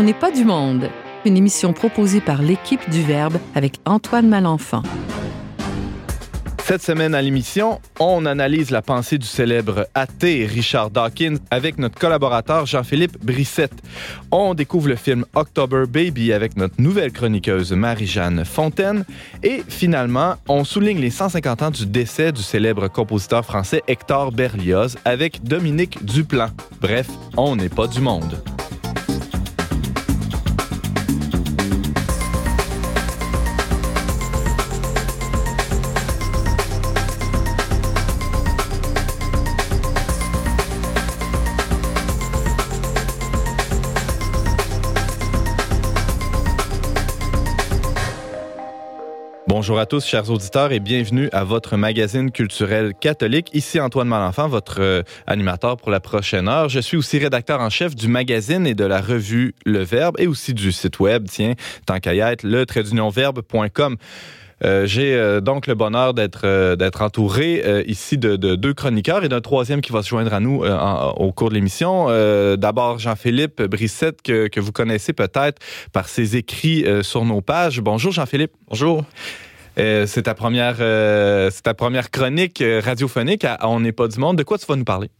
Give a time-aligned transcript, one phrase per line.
[0.00, 0.88] On n'est pas du monde,
[1.26, 4.82] une émission proposée par l'équipe du Verbe avec Antoine Malenfant.
[6.64, 11.98] Cette semaine à l'émission, on analyse la pensée du célèbre athée Richard Dawkins avec notre
[11.98, 13.74] collaborateur Jean-Philippe Brissette.
[14.30, 19.04] On découvre le film October Baby avec notre nouvelle chroniqueuse Marie-Jeanne Fontaine.
[19.42, 24.96] Et finalement, on souligne les 150 ans du décès du célèbre compositeur français Hector Berlioz
[25.04, 26.48] avec Dominique Duplan.
[26.80, 28.40] Bref, on n'est pas du monde.
[49.50, 53.50] Bonjour à tous, chers auditeurs, et bienvenue à votre magazine culturel catholique.
[53.52, 56.68] Ici Antoine Malenfant, votre euh, animateur pour la prochaine heure.
[56.68, 60.28] Je suis aussi rédacteur en chef du magazine et de la revue Le Verbe et
[60.28, 62.44] aussi du site web, tiens, tant qu'à y être.
[64.62, 69.24] Euh, J'ai euh, donc le bonheur d'être euh, d'être entouré ici de, de, deux chroniqueurs
[69.24, 72.06] et d'un troisième qui va se joindre à nous en, au cours de l'émission.
[72.56, 75.60] D'abord Jean-Philippe Brissette que, que vous connaissez peut-être
[75.92, 77.80] par ses écrits sur nos pages.
[77.80, 78.52] Bonjour Jean-Philippe.
[78.68, 79.04] Bonjour.
[79.76, 84.36] C'est ta première, c'est ta première chronique radiophonique à On n'est pas du monde.
[84.36, 85.10] De quoi tu vas nous parler?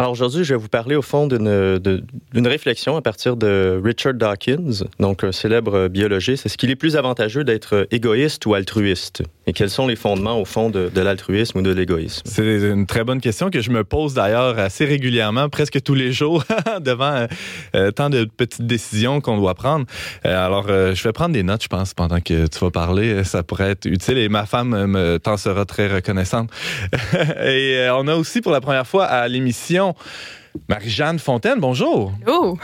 [0.00, 4.84] Alors aujourd'hui, je vais vous parler au fond d'une réflexion à partir de Richard Dawkins,
[5.00, 6.46] donc un célèbre biologiste.
[6.46, 9.24] Est-ce qu'il est plus avantageux d'être égoïste ou altruiste?
[9.48, 12.20] Et quels sont les fondements au fond de, de l'altruisme ou de l'égoïsme?
[12.26, 16.12] C'est une très bonne question que je me pose d'ailleurs assez régulièrement, presque tous les
[16.12, 16.44] jours,
[16.82, 17.26] devant
[17.74, 19.86] euh, tant de petites décisions qu'on doit prendre.
[20.26, 23.24] Euh, alors, euh, je vais prendre des notes, je pense, pendant que tu vas parler.
[23.24, 26.50] Ça pourrait être utile et ma femme me t'en sera très reconnaissante.
[27.42, 29.94] et on a aussi pour la première fois à l'émission
[30.68, 32.12] Marie-Jeanne Fontaine, bonjour.
[32.26, 32.56] Oh.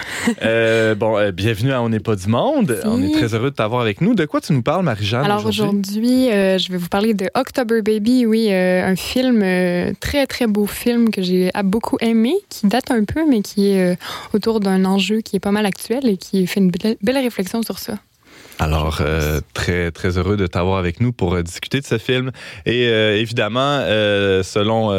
[0.42, 2.70] euh, bon, euh, bienvenue à On n'est pas du monde.
[2.70, 2.86] Merci.
[2.86, 4.14] On est très heureux de t'avoir avec nous.
[4.14, 5.24] De quoi tu nous parles, Marie-Jeanne?
[5.24, 9.40] Alors aujourd'hui, euh, je vais vous parler de October Baby, oui, un film,
[10.00, 13.98] très très beau film que j'ai beaucoup aimé, qui date un peu, mais qui est
[14.32, 17.62] autour d'un enjeu qui est pas mal actuel et qui fait une belle, belle réflexion
[17.62, 17.94] sur ça.
[18.58, 22.30] Alors, euh, très, très heureux de t'avoir avec nous pour euh, discuter de ce film.
[22.66, 23.80] Et euh, évidemment,
[24.42, 24.90] selon,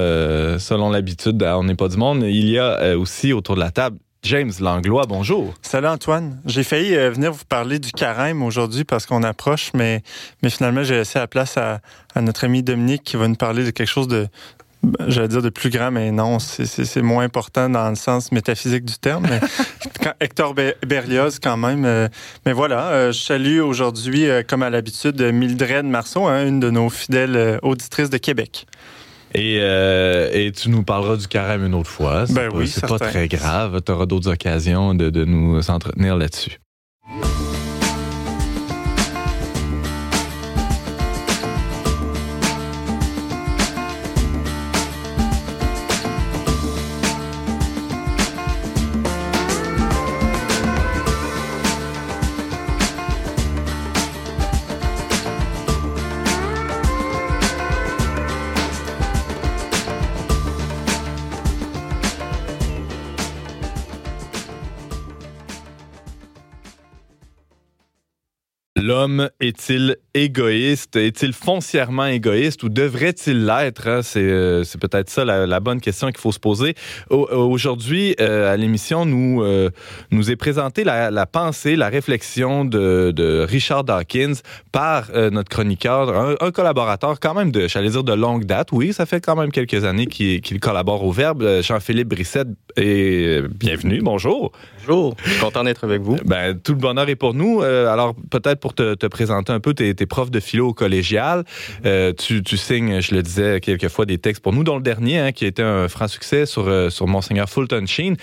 [0.60, 3.98] selon l'habitude, On n'est pas du monde, il y a aussi autour de la table
[4.24, 5.54] James Langlois, bonjour.
[5.62, 6.42] Salut Antoine.
[6.48, 10.02] J'ai failli venir vous parler du carême aujourd'hui parce qu'on approche, mais,
[10.42, 11.80] mais finalement, j'ai laissé la place à,
[12.16, 14.28] à, notre ami Dominique qui va nous parler de quelque chose de,
[15.08, 18.96] j'allais dire de plus grand, mais non, c'est moins important dans le sens métaphysique du
[18.96, 19.26] terme.
[19.30, 19.40] Mais
[20.20, 21.86] Hector Berlioz, quand même.
[21.86, 22.08] Euh,
[22.46, 26.70] mais voilà, euh, je salue aujourd'hui, euh, comme à l'habitude, Mildred Marceau, hein, une de
[26.70, 28.66] nos fidèles auditrices de Québec.
[29.36, 32.24] Et, euh, et, tu nous parleras du carême une autre fois.
[32.30, 33.82] Ben pas, oui, c'est pas très grave.
[33.86, 36.58] Tu auras d'autres occasions de, de nous entretenir là-dessus.
[68.86, 70.96] L'homme est-il égoïste?
[70.96, 73.88] Est-il foncièrement égoïste ou devrait-il l'être?
[73.88, 74.02] Hein?
[74.04, 76.76] C'est, euh, c'est peut-être ça la, la bonne question qu'il faut se poser.
[77.10, 79.72] Au, aujourd'hui, euh, à l'émission, nous, euh,
[80.12, 84.36] nous est présentée la, la, pensée, la réflexion de, de Richard Dawkins
[84.72, 88.72] par notre chroniqueur, un, un, collaborateur quand même de, j'allais dire de longue date.
[88.72, 91.62] Oui, ça fait quand même quelques années qu'il, qu'il collabore au Verbe.
[91.64, 94.02] Jean-Philippe Brissette, et bienvenue.
[94.04, 94.52] Bonjour.
[94.86, 95.16] Bonjour.
[95.42, 96.18] Content d'être avec vous.
[96.26, 97.62] Ben, tout le bonheur est pour nous.
[97.62, 101.44] alors, peut-être pour te, te, présenter un peu tes, tes profs de philo au collégial.
[101.86, 105.20] Euh, tu, tu, signes, je le disais quelquefois, des textes pour nous, dont le dernier,
[105.20, 108.16] hein, qui a été un franc succès sur, euh, sur Monseigneur Fulton Sheen,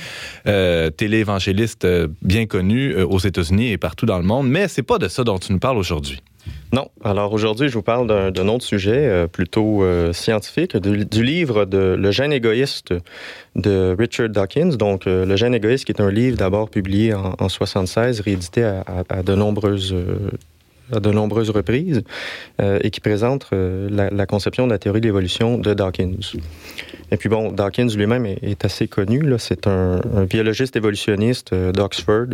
[0.46, 1.86] euh, télé-évangéliste
[2.22, 4.48] bien connu aux États-Unis et partout dans le monde.
[4.48, 6.20] Mais c'est pas de ça dont tu nous parles aujourd'hui.
[6.72, 6.88] Non.
[7.04, 11.96] Alors aujourd'hui, je vous parle d'un autre sujet euh, plutôt euh, scientifique, du, livre de
[11.98, 12.94] Le gène égoïste
[13.54, 14.76] de Richard Dawkins.
[14.76, 18.64] Donc, euh, Le gène égoïste, qui est un livre d'abord publié en, en 76, réédité
[18.64, 19.94] à, de nombreuses
[20.92, 22.02] à de nombreuses reprises
[22.60, 26.18] et qui présente la, conception de la théorie de l'évolution de Dawkins.
[27.10, 29.22] Et puis bon, Dawkins lui-même est, assez connu.
[29.38, 32.26] C'est un, biologiste évolutionniste d'Oxford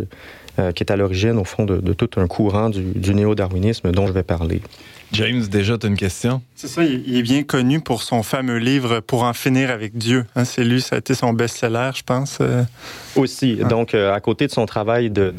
[0.75, 4.07] qui est à l'origine, au fond, de, de, tout un courant du, du néo-darwinisme dont
[4.07, 4.61] je vais parler.
[5.11, 6.41] James, déjà, tu as une question?
[6.55, 10.25] C'est ça, il est bien connu pour son fameux livre Pour en finir avec Dieu.
[10.35, 12.37] Hein, c'est lui, ça a été son best-seller, je pense.
[12.41, 12.63] Euh.
[13.15, 13.55] Aussi.
[13.55, 15.33] Donc, euh, à côté de son travail de,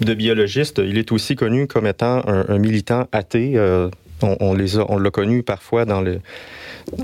[0.00, 3.52] de, biologiste, il est aussi connu comme étant un, militant athée.
[3.54, 3.88] Euh,
[4.22, 5.84] on, les on l'a connu parfois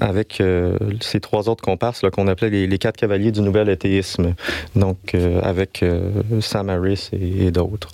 [0.00, 4.34] avec euh, ces trois autres comparses qu'on appelait les, quatre cavaliers du nouvel athéisme,
[4.76, 6.10] donc euh, avec euh,
[6.40, 7.90] Sam Harris et, d'autres.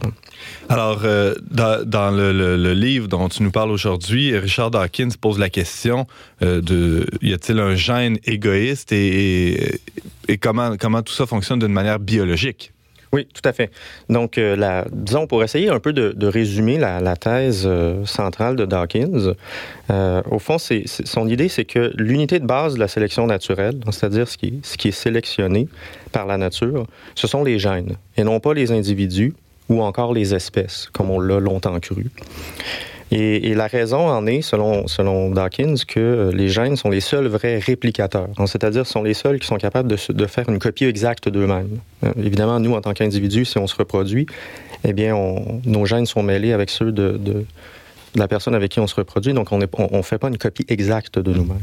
[0.69, 6.07] Alors, dans, le, livre dont tu nous parles aujourd'hui, Richard Dawkins pose la question
[6.41, 9.81] de y a-t-il un gène égoïste et,
[10.29, 12.74] et comment, comment tout ça fonctionne d'une manière biologique?
[13.15, 13.71] Oui, tout à fait.
[14.09, 18.65] Donc, euh, la, disons, pour essayer un peu de, résumer la, thèse euh, centrale de
[18.65, 19.35] Dawkins,
[19.91, 24.27] euh, au fond, son idée, c'est que l'unité de base de la sélection naturelle, c'est-à-dire
[24.27, 25.69] ce qui, ce qui est sélectionné
[26.11, 29.33] par la nature, ce sont les gènes, et non pas les individus
[29.69, 32.07] ou encore les espèces, comme on l'a longtemps cru.
[33.11, 37.59] Et, la raison en est, selon, selon Dawkins, que les gènes sont les seuls vrais
[37.59, 41.79] réplicateurs, c'est-à-dire sont les seuls qui sont capables de, de faire une copie exacte d'eux-mêmes.
[42.05, 44.27] Euh, évidemment, nous, en tant qu'individus, si on se reproduit,
[44.85, 45.15] eh bien,
[45.65, 47.45] nos gènes sont mêlés avec ceux de, de,
[48.17, 51.19] la personne avec qui on se reproduit, donc on ne fait pas une copie exacte
[51.19, 51.61] de nous-mêmes.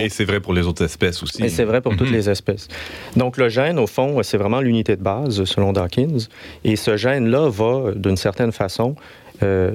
[0.00, 1.42] Et c'est vrai pour les autres espèces aussi.
[1.42, 2.14] Et c'est vrai pour toutes mhm.
[2.14, 2.68] les espèces.
[3.16, 6.28] Donc le gène, au fond, c'est vraiment l'unité de base, selon Dawkins.
[6.64, 8.94] Et ce gène-là va, d'une certaine façon,
[9.42, 9.74] euh,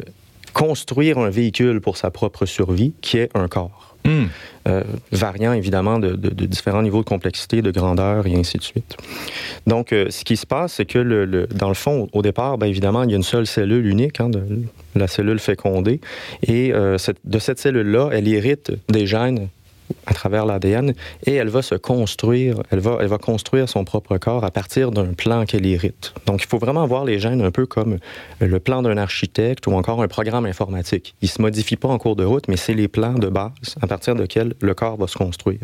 [0.58, 3.96] construire un véhicule pour sa propre survie, qui est un corps.
[4.06, 4.26] Hmm.
[4.68, 6.16] Euh, variant évidemment de,
[6.46, 8.98] différents niveaux de complexité, de grandeur et ainsi de suite.
[9.68, 12.70] Donc, euh, ce qui se passe, c'est que le, dans le fond, au départ, bien
[12.70, 14.42] évidemment, il y a une seule cellule unique, hein, de,
[14.96, 16.02] la cellule fécondée,
[16.42, 19.50] et euh, de cette cellule-là, elle hérite des gènes
[20.06, 20.94] à travers l'ADN
[21.26, 24.92] et elle va se construire, elle va, elle va construire son propre corps à partir
[24.92, 26.14] d'un plan qu'elle hérite.
[26.26, 27.98] Donc, il faut vraiment voir les gènes un peu comme
[28.40, 31.16] le plan d'un architecte ou encore un programme informatique.
[31.22, 33.52] Il se modifie pas en cours de route, mais c'est les plans de base
[33.82, 35.60] à partir desquels le corps va se construire.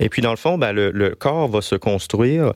[0.00, 2.52] Et puis, dans le fond, ben, le, corps va se construire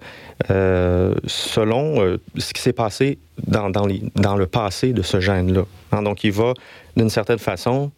[0.50, 5.62] euh, selon euh, ce qui s'est passé dans, le passé de ce gène-là.
[5.92, 6.54] Hein, donc, il va,
[6.96, 7.92] d'une certaine façon,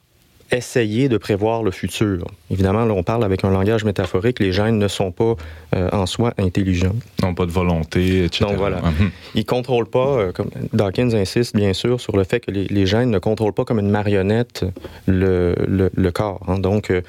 [0.50, 2.24] essayer de prévoir le futur.
[2.50, 4.40] Évidemment, là, on parle avec un langage métaphorique.
[4.40, 5.34] Les gènes ne sont pas
[5.74, 6.94] euh, en soi intelligents.
[7.22, 8.46] Ils pas de volonté, etc.
[8.46, 8.80] Donc voilà.
[8.80, 9.10] Mhm.
[9.34, 12.86] Ils ne contrôlent pas, euh, comme Dawkins insiste bien sûr sur le fait que les,
[12.86, 14.64] gènes ne contrôlent pas comme une marionnette
[15.06, 16.40] le, le, corps.
[16.48, 16.58] Hein.
[16.58, 17.02] Donc, euh,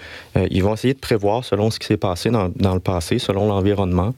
[0.52, 3.48] ils vont essayer de prévoir, selon ce qui s'est passé dans, dans, le passé, selon
[3.48, 4.14] l'environnement,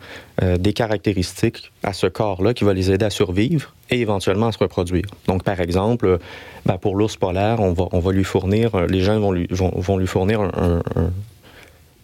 [0.57, 4.57] des caractéristiques à ce corps-là qui va les aider à survivre et éventuellement à se
[4.57, 5.05] reproduire.
[5.27, 6.19] Donc, par exemple,
[6.65, 9.97] ben, pour l'ours polaire, on va, lui fournir, euh, les gens vont lui, vont, vont
[9.97, 10.81] lui fournir un,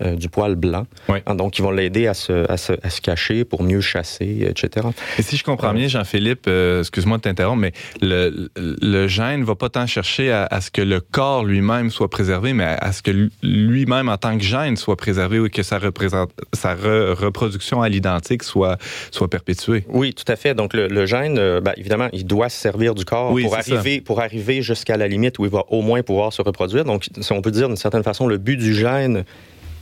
[0.02, 0.86] euh, du poil blanc.
[1.10, 4.48] Hein, donc, ils vont l'aider à se, à, se, à se, cacher pour mieux chasser,
[4.48, 4.88] etc.
[5.18, 7.72] Et si je comprends bien, Jean-Philippe, euh, excuse-moi de t'interrompre, mais
[8.02, 12.10] le, le gène ne va pas tant chercher à, ce que le corps lui-même soit
[12.10, 15.80] préservé, mais à, ce que lui-même, en tant que gène, soit préservé ou que sa
[15.80, 18.78] reproduction à l'identique soit,
[19.12, 19.86] soit perpétuée.
[19.90, 20.54] Oui, tout à fait.
[20.54, 24.22] Donc, le, gène, euh, ben, évidemment, il doit se servir du corps pour, arriver, pour
[24.22, 26.86] arriver jusqu'à la limite où il va au moins pouvoir se reproduire.
[26.86, 29.24] Donc, si on peut dire d'une certaine façon, le but du gène,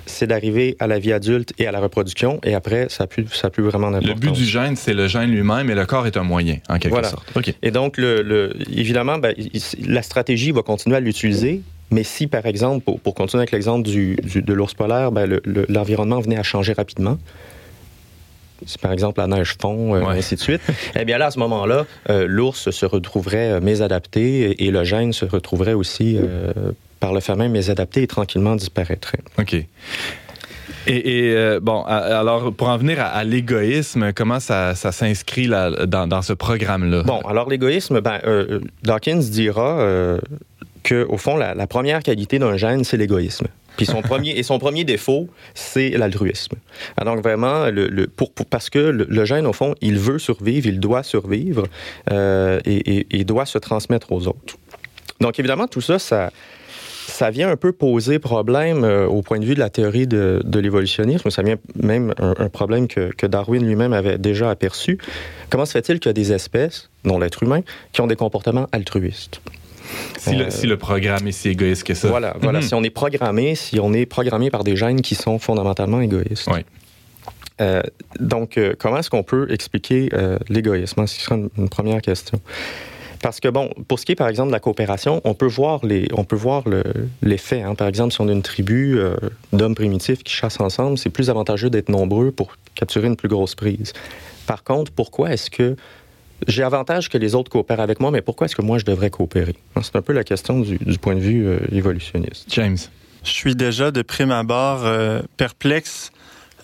[0.06, 3.28] c'est d'arriver à la vie adulte et à la reproduction, et après, ça n'a plus,
[3.30, 4.16] ça plus vraiment d'importance.
[4.16, 6.80] Le but du gène, c'est le gène lui-même, et le corps est un moyen, en
[6.80, 7.32] quelque sorte.
[7.62, 9.34] Et donc, le, évidemment, ben,
[9.88, 11.62] la stratégie va continuer à l'utiliser,
[11.92, 16.38] mais si, par exemple, pour, continuer avec l'exemple du, de l'ours polaire, ben, l'environnement venait
[16.38, 17.18] à changer rapidement,
[18.66, 20.62] si par exemple la neige fond, euh, ainsi de suite,
[20.96, 25.14] eh bien là, à ce moment-là, euh, l'ours se retrouverait euh, mésadapté et, le gène
[25.14, 26.18] se retrouverait aussi
[27.06, 29.20] par le fait même les adapter et tranquillement disparaîtraient.
[29.38, 29.54] OK.
[30.88, 37.04] Et, euh, bon, alors pour en venir à, l'égoïsme, comment ça, s'inscrit dans, ce programme-là?
[37.04, 40.20] Bon, alors l'égoïsme, ben, euh, Dawkins dira euh,
[40.84, 43.46] qu'au fond, la, première qualité d'un gène, c'est l'égoïsme.
[43.78, 46.56] Puis son premier, et son premier défaut, c'est l'altruisme.
[47.06, 51.04] donc vraiment, le, pour, parce que le, gène, au fond, il veut survivre, il doit
[51.04, 51.68] survivre
[52.10, 54.56] et, et, et doit se transmettre aux autres.
[55.22, 56.32] Donc évidemment, tout ça, ça,
[57.16, 60.42] ça vient un peu poser problème euh, au point de vue de la théorie de,
[60.54, 61.30] l'évolutionnisme.
[61.30, 64.98] Ça vient même un, problème que, Darwin lui-même avait déjà aperçu.
[65.50, 67.62] Comment se fait-il qu'il y a des espèces, dont l'être humain,
[67.94, 69.42] qui ont des comportements altruistes?
[70.18, 72.10] Si, le, si, le, programme est si égoïste que ça.
[72.10, 72.60] Voilà, voilà.
[72.60, 72.66] Mhm.
[72.66, 76.50] Si on est programmé, si on est programmé par des gènes qui sont fondamentalement égoïstes.
[76.52, 76.66] Oui.
[77.62, 77.82] Euh,
[78.20, 80.10] donc, euh, comment est-ce qu'on peut expliquer
[80.50, 81.08] l'égoïsme?
[81.08, 82.42] Ce sera une première question.
[83.26, 85.84] Parce que, bon, pour ce qui est, par exemple, de la coopération, on peut voir
[85.84, 86.64] les, on peut voir
[87.24, 87.64] l'effet.
[87.64, 87.74] Hein.
[87.74, 89.16] Par exemple, si on a une tribu euh,
[89.52, 93.56] d'hommes primitifs qui chassent ensemble, c'est plus avantageux d'être nombreux pour capturer une plus grosse
[93.56, 93.94] prise.
[94.46, 95.76] Par contre, pourquoi est-ce que
[96.48, 99.10] j'ai avantage que les autres coopèrent avec moi, mais pourquoi est-ce que moi je devrais
[99.10, 99.56] coopérer?
[99.82, 102.46] C'est un peu la question du, point de vue euh, évolutionniste.
[102.50, 102.78] James.
[103.24, 106.12] Je suis déjà de prime abord euh, perplexe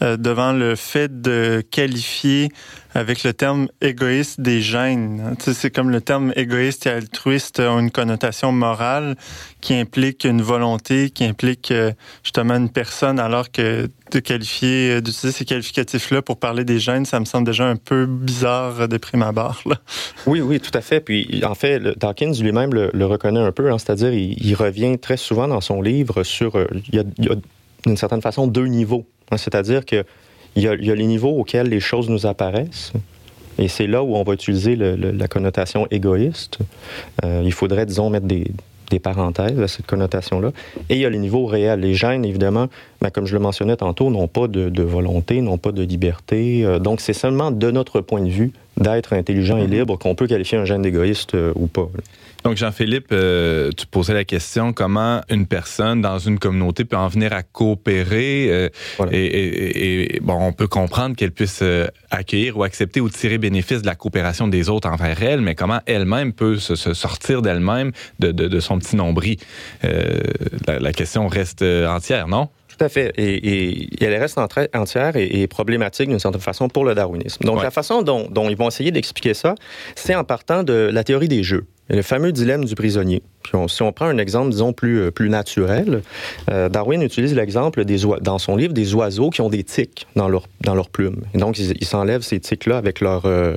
[0.02, 2.50] devant le fait de qualifier
[2.94, 5.36] avec le terme égoïste des gènes.
[5.40, 9.16] c'est comme le terme égoïste et altruiste a une connotation morale
[9.62, 11.92] qui implique une volonté, qui implique euh,
[12.24, 17.06] justement une personne, alors que de qualifier, euh, d'utiliser ces qualificatifs-là pour parler des gènes,
[17.06, 19.64] ça me semble déjà un peu bizarre de prime abord.
[20.28, 21.00] Oui, oui, tout à fait.
[21.00, 23.78] Puis en fait, Dawkins lui-même le, reconnaît un peu, hein.
[23.78, 26.56] c'est-à-dire il, revient très souvent dans son livre sur,
[27.86, 30.04] d'une certaine façon deux niveaux Hein, c'est-à-dire qu'il
[30.58, 32.94] y, a, les niveaux auxquels les choses nous apparaissent.
[33.58, 36.60] Et c'est là où on va utiliser la connotation égoïste.
[37.24, 38.46] Euh, il faudrait, disons, mettre des,
[39.02, 40.52] parenthèses à cette connotation-là.
[40.90, 41.80] Et il y a les niveaux réels.
[41.80, 42.68] Les gènes, évidemment,
[43.00, 46.66] ben, comme je le mentionnais tantôt, n'ont pas de, volonté, n'ont pas de liberté.
[46.66, 50.28] Euh, donc, c'est seulement de notre point de vue d'être intelligent et libre qu'on peut
[50.28, 51.90] qualifier un gène d'égoïste euh, ou pas.
[52.44, 57.08] Donc, Jean-Philippe, euh, tu posais la question comment une personne dans une communauté peut en
[57.08, 58.48] venir à coopérer.
[58.50, 58.70] Euh,
[59.12, 63.88] et, bon, on peut comprendre qu'elle puisse euh, accueillir ou accepter ou tirer bénéfice de
[63.88, 68.80] la coopération des autres envers elle, mais comment elle-même peut se, sortir d'elle-même de, son
[68.80, 69.38] petit nombril?
[70.68, 72.50] La, question reste entière, non?
[72.68, 73.14] Tout à fait.
[73.18, 74.40] Et, elle reste
[74.74, 77.46] entière et, problématique d'une certaine façon pour le darwinisme.
[77.46, 79.56] Donc, la façon dont, dont ils vont essayer d'expliquer ça,
[79.96, 83.22] c'est en partant de la théorie des jeux le fameux dilemme du prisonnier.
[83.68, 86.02] si on prend un exemple, disons, plus, euh, plus naturel,
[86.50, 90.30] euh, Darwin utilise l'exemple des dans son livre des oiseaux qui ont des tiques dans
[90.30, 91.22] leur, dans leur plume.
[91.34, 93.56] Et donc, ils s'enlèvent ces tiques-là avec leur, euh,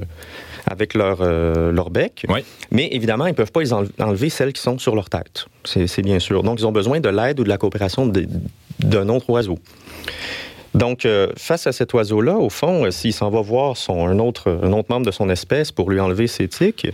[0.66, 2.26] avec leur, leur bec.
[2.70, 5.46] Mais évidemment, ils ne peuvent pas les enlever celles qui sont sur leur tête.
[5.64, 6.42] C'est bien sûr.
[6.42, 8.10] Donc, ils ont besoin de l'aide ou de la coopération
[8.80, 9.58] d'un autre oiseau.
[10.74, 14.18] Donc, euh, face à cet oiseau-là, au fond, euh, s'il s'en va voir son, un,
[14.18, 14.50] autre,
[14.88, 16.88] membre de son espèce pour lui enlever ses tiques,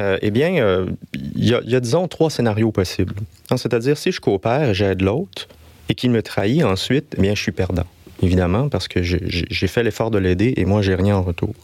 [0.00, 3.14] euh, eh bien, il y, a, disons, trois scénarios possibles.
[3.54, 5.46] C'est-à-dire, si je coopère, j'aide l'autre,
[5.90, 7.86] et qu'il me trahit ensuite, eh bien, je suis perdant,
[8.22, 11.54] évidemment, parce que j'ai fait l'effort de l'aider et moi, j'ai rien en retour.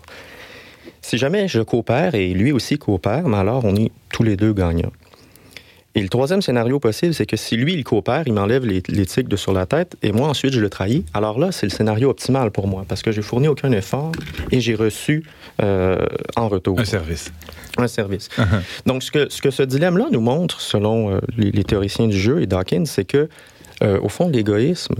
[1.00, 4.54] Si jamais je coopère et lui aussi coopère, mais alors on est tous les deux
[4.54, 4.92] gagnants.
[5.96, 9.06] Et le troisième scénario possible, c'est que si lui, il coopère, il m'enlève les, les
[9.06, 11.70] tics de sur la tête, et moi, ensuite, je le trahis, alors là, c'est le
[11.70, 14.10] scénario optimal pour moi, parce que j'ai fourni aucun effort
[14.50, 15.24] et j'ai reçu
[15.62, 16.80] euh, en retour.
[16.80, 17.32] Un service.
[17.78, 18.28] Un service.
[18.36, 18.60] Uh-huh.
[18.86, 22.42] Donc, ce que, ce que ce dilemme-là nous montre, selon euh, les, théoriciens du jeu
[22.42, 23.28] et Dawkins, c'est que,
[23.82, 24.96] euh, au fond, l'égoïsme,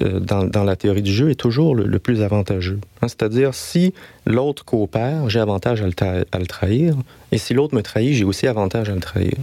[0.00, 2.78] dans, dans, la théorie du jeu, est toujours le, plus avantageux.
[3.02, 3.92] Hein, c'est-à-dire, si
[4.24, 6.94] l'autre coopère, j'ai avantage à le, à le trahir,
[7.32, 9.34] et si l'autre me trahit, j'ai aussi avantage à le trahir.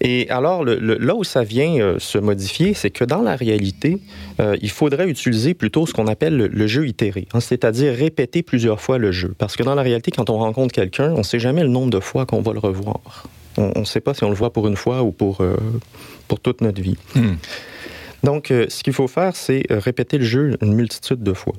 [0.00, 3.98] Et alors, là où ça vient euh, se modifier, c'est que dans la réalité,
[4.40, 8.80] euh, il faudrait utiliser plutôt ce qu'on appelle le, jeu itéré, hein, c'est-à-dire répéter plusieurs
[8.80, 9.34] fois le jeu.
[9.36, 11.90] Parce que dans la réalité, quand on rencontre quelqu'un, on ne sait jamais le nombre
[11.90, 13.28] de fois qu'on va le revoir.
[13.58, 15.56] On ne sait pas si on le voit pour une fois ou pour, euh,
[16.28, 16.96] pour toute notre vie.
[17.14, 17.34] Hmm.
[18.22, 21.54] Donc, euh, ce qu'il faut faire, c'est euh, répéter le jeu une multitude de fois.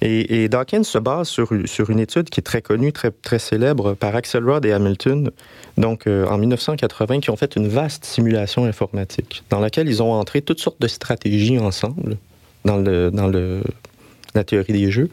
[0.00, 4.64] Et, Dawkins se base sur, une étude qui est très connue, très, célèbre par Axelrod
[4.64, 5.30] et Hamilton,
[5.76, 10.12] donc euh, en 1980, qui ont fait une vaste simulation informatique dans laquelle ils ont
[10.12, 12.16] entré toutes sortes de stratégies ensemble
[12.64, 12.78] dans,
[14.34, 15.10] la théorie des jeux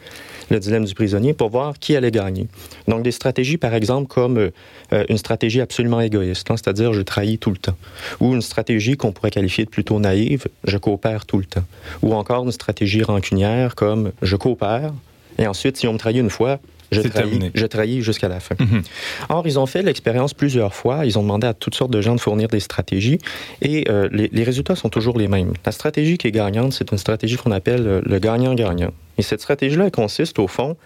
[0.50, 2.46] le dilemme du prisonnier pour voir qui allait gagner.
[2.88, 7.38] Donc des stratégies, par exemple, comme euh, une stratégie absolument égoïste, hein, c'est-à-dire je trahis
[7.38, 7.76] tout le temps,
[8.20, 11.64] ou une stratégie qu'on pourrait qualifier de plutôt naïve, je coopère tout le temps,
[12.02, 14.92] ou encore une stratégie rancunière comme je coopère,
[15.38, 16.58] et ensuite, si on me trahit une fois,
[16.92, 18.54] je trahis, je trahis jusqu'à la fin.
[18.58, 18.82] Mhm.
[19.28, 21.06] Or, ils ont fait l'expérience plusieurs fois.
[21.06, 23.18] Ils ont demandé à toutes sortes de gens de fournir des stratégies
[23.62, 25.52] et euh, les, les, résultats sont toujours les mêmes.
[25.64, 28.90] La stratégie qui est gagnante, c'est une stratégie qu'on appelle euh, le gagnant-gagnant.
[29.18, 30.76] Et cette stratégie-là consiste, au fond,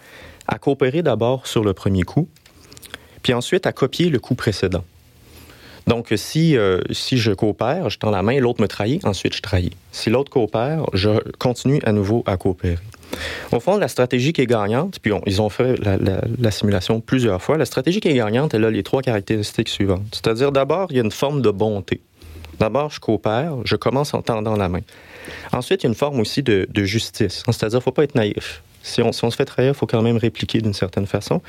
[0.47, 2.27] à coopérer d'abord sur le premier coup,
[3.23, 4.83] puis ensuite à copier le coup précédent.
[5.87, 9.41] Donc, si, euh, si je coopère, je tends la main, l'autre me trahit, ensuite je
[9.41, 9.71] trahis.
[9.91, 12.77] Si l'autre coopère, je continue à nouveau à coopérer.
[13.51, 17.57] Au fond, la stratégie qui est gagnante, puis ils ont fait la, simulation plusieurs fois,
[17.57, 20.07] la stratégie qui est gagnante, elle a les trois caractéristiques suivantes.
[20.11, 22.01] C'est-à-dire, d'abord, il y a une forme de bonté.
[22.59, 24.81] D'abord, je coopère, je commence en tendant la main.
[25.51, 27.43] Ensuite, il y a une forme aussi de, justice.
[27.45, 28.61] C'est-à-dire, il ne faut pas être naïf.
[28.83, 31.41] Si on, se fait trahir, il faut quand même répliquer d'une certaine façon.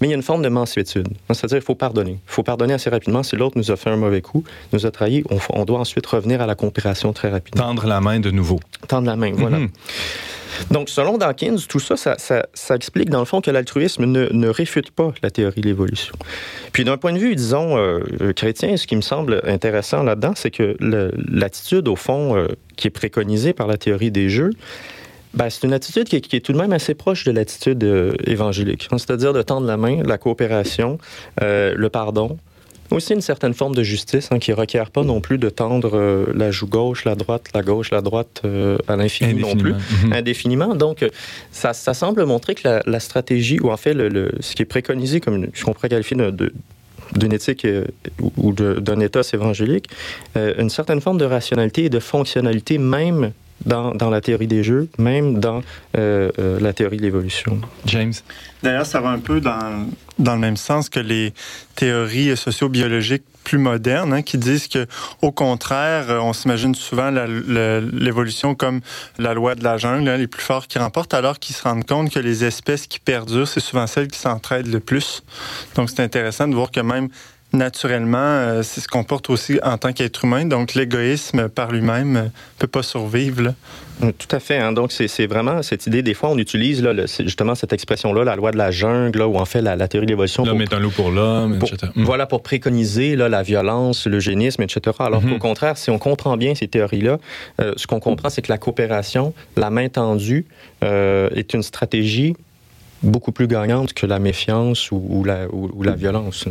[0.00, 1.08] Mais il y a une forme de mansuétude.
[1.30, 2.12] C'est-à-dire, il faut pardonner.
[2.12, 3.22] Il faut pardonner assez rapidement.
[3.22, 6.40] Si l'autre nous a fait un mauvais coup, nous a trahi, on, doit ensuite revenir
[6.40, 7.64] à la coopération très rapidement.
[7.64, 8.60] Tendre la main de nouveau.
[8.86, 9.58] Tendre la main, voilà.
[9.58, 9.68] Mhm.
[10.70, 15.12] Donc, selon Dawkins, tout ça ça, explique dans le fond que l'altruisme ne, réfute pas
[15.22, 16.14] la théorie de l'évolution.
[16.72, 18.00] Puis, d'un point de vue, disons, euh,
[18.34, 22.90] chrétien, ce qui me semble intéressant là-dedans, c'est que l'attitude, au fond, euh, qui est
[22.90, 24.50] préconisée par la théorie des jeux,
[25.36, 28.88] Ben, c'est une attitude qui est, tout de même assez proche de l'attitude euh, évangélique,
[28.90, 30.98] c'est-à-dire de tendre la main, la coopération,
[31.42, 32.38] euh, le pardon,
[32.90, 35.90] aussi une certaine forme de justice hein, qui ne requiert pas non plus de tendre
[35.94, 38.42] euh, la joue gauche, la droite, la gauche, la droite
[38.88, 40.12] à l'infini non plus, mhm.
[40.14, 40.74] indéfiniment.
[40.74, 41.04] Donc,
[41.52, 45.48] ça, semble montrer que la, stratégie, ou en fait, le, ce qui est préconisé, comme
[45.52, 46.52] je pourrait qualifier de,
[47.14, 47.66] d'une éthique
[48.38, 49.90] ou d'un éthos évangélique,
[50.34, 53.32] une certaine forme de rationalité et de fonctionnalité même
[53.64, 55.62] dans, dans, la théorie des jeux, même dans
[55.96, 57.60] euh, euh, la théorie de l'évolution.
[57.86, 58.12] James?
[58.62, 59.86] D'ailleurs, ça va un peu dans,
[60.18, 61.32] dans le même sens que les
[61.74, 64.86] théories sociobiologiques plus modernes, hein, qui disent que,
[65.22, 68.80] au contraire, on s'imagine souvent l'évolution comme
[69.18, 71.86] la loi de la jungle, hein, les plus forts qui remportent, alors qu'ils se rendent
[71.86, 75.22] compte que les espèces qui perdurent, c'est souvent celles qui s'entraident le plus.
[75.76, 77.08] Donc, c'est intéressant de voir que même
[77.56, 80.44] naturellement, euh, c'est ce qu'on porte aussi en tant qu'être humain.
[80.44, 83.54] Donc, l'égoïsme par lui-même ne peut pas survivre.
[84.00, 84.58] Mm, tout à fait.
[84.58, 84.72] Hein.
[84.72, 86.02] Donc, c'est vraiment cette idée.
[86.02, 89.36] Des fois, on utilise là, justement cette expression-là, la loi de la jungle, là, où
[89.36, 90.44] en fait la, théorie de l'évolution.
[90.44, 91.92] L'homme est un loup pour l'homme, etc.
[91.94, 92.04] Mm.
[92.04, 94.96] Voilà, pour préconiser là, la violence, l'eugénisme, etc.
[95.00, 95.32] Alors mm-hmm.
[95.32, 97.18] qu'au contraire, si on comprend bien ces théories-là,
[97.60, 100.46] euh, ce qu'on comprend, c'est que la coopération, la main tendue,
[100.84, 102.34] euh, est une stratégie
[103.06, 106.46] beaucoup plus gagnante que la méfiance ou, la, ou, la, violence.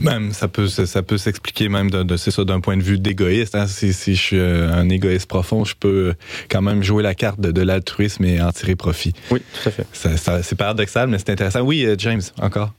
[0.00, 3.54] Même, ça peut, ça peut s'expliquer même de, c'est ça, d'un point de vue d'égoïste.
[3.54, 3.66] Hein.
[3.66, 6.14] Si, je suis euh, un égoïste profond, je peux
[6.48, 9.12] quand même jouer la carte de, l'altruisme et en tirer profit.
[9.30, 9.86] Oui, tout à fait.
[9.92, 11.60] c'est paradoxal, mais c'est intéressant.
[11.60, 12.72] Oui, euh, James, encore.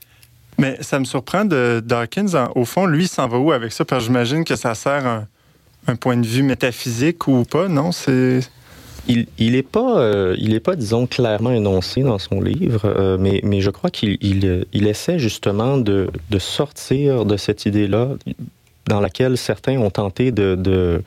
[0.58, 2.48] Mais ça me surprend de Dawkins.
[2.56, 3.86] Au fond, lui, s'en va où avec ça?
[3.86, 5.28] Parce que j'imagine que ça sert un,
[5.88, 7.92] un point de vue métaphysique ou pas, non?
[7.92, 8.42] C'est
[9.08, 13.62] il n'est pas, euh, il est pas, disons, clairement énoncé dans son livre, euh, mais,
[13.62, 16.10] je crois qu'il il, essaie justement de,
[16.40, 18.10] sortir de cette idée-là
[18.88, 21.02] dans laquelle certains ont tenté de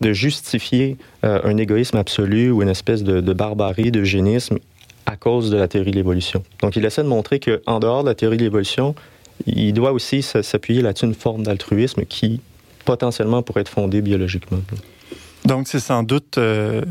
[0.00, 4.58] justifier euh, un égoïsme absolu ou une espèce de, de barbarie, d'eugénisme
[5.06, 6.42] à cause de la théorie de l'évolution.
[6.62, 8.94] Donc, il essaie de montrer qu'en dehors de la théorie de l'évolution,
[9.46, 12.40] il doit aussi s'appuyer là-dessus une forme d'altruisme qui
[12.84, 14.58] potentiellement pourrait être fondée biologiquement.
[15.44, 16.82] Donc, c'est sans doute, euh,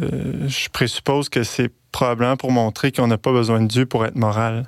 [0.48, 4.16] je présuppose que c'est probablement pour montrer qu'on n'a pas besoin de Dieu pour être
[4.16, 4.66] moral.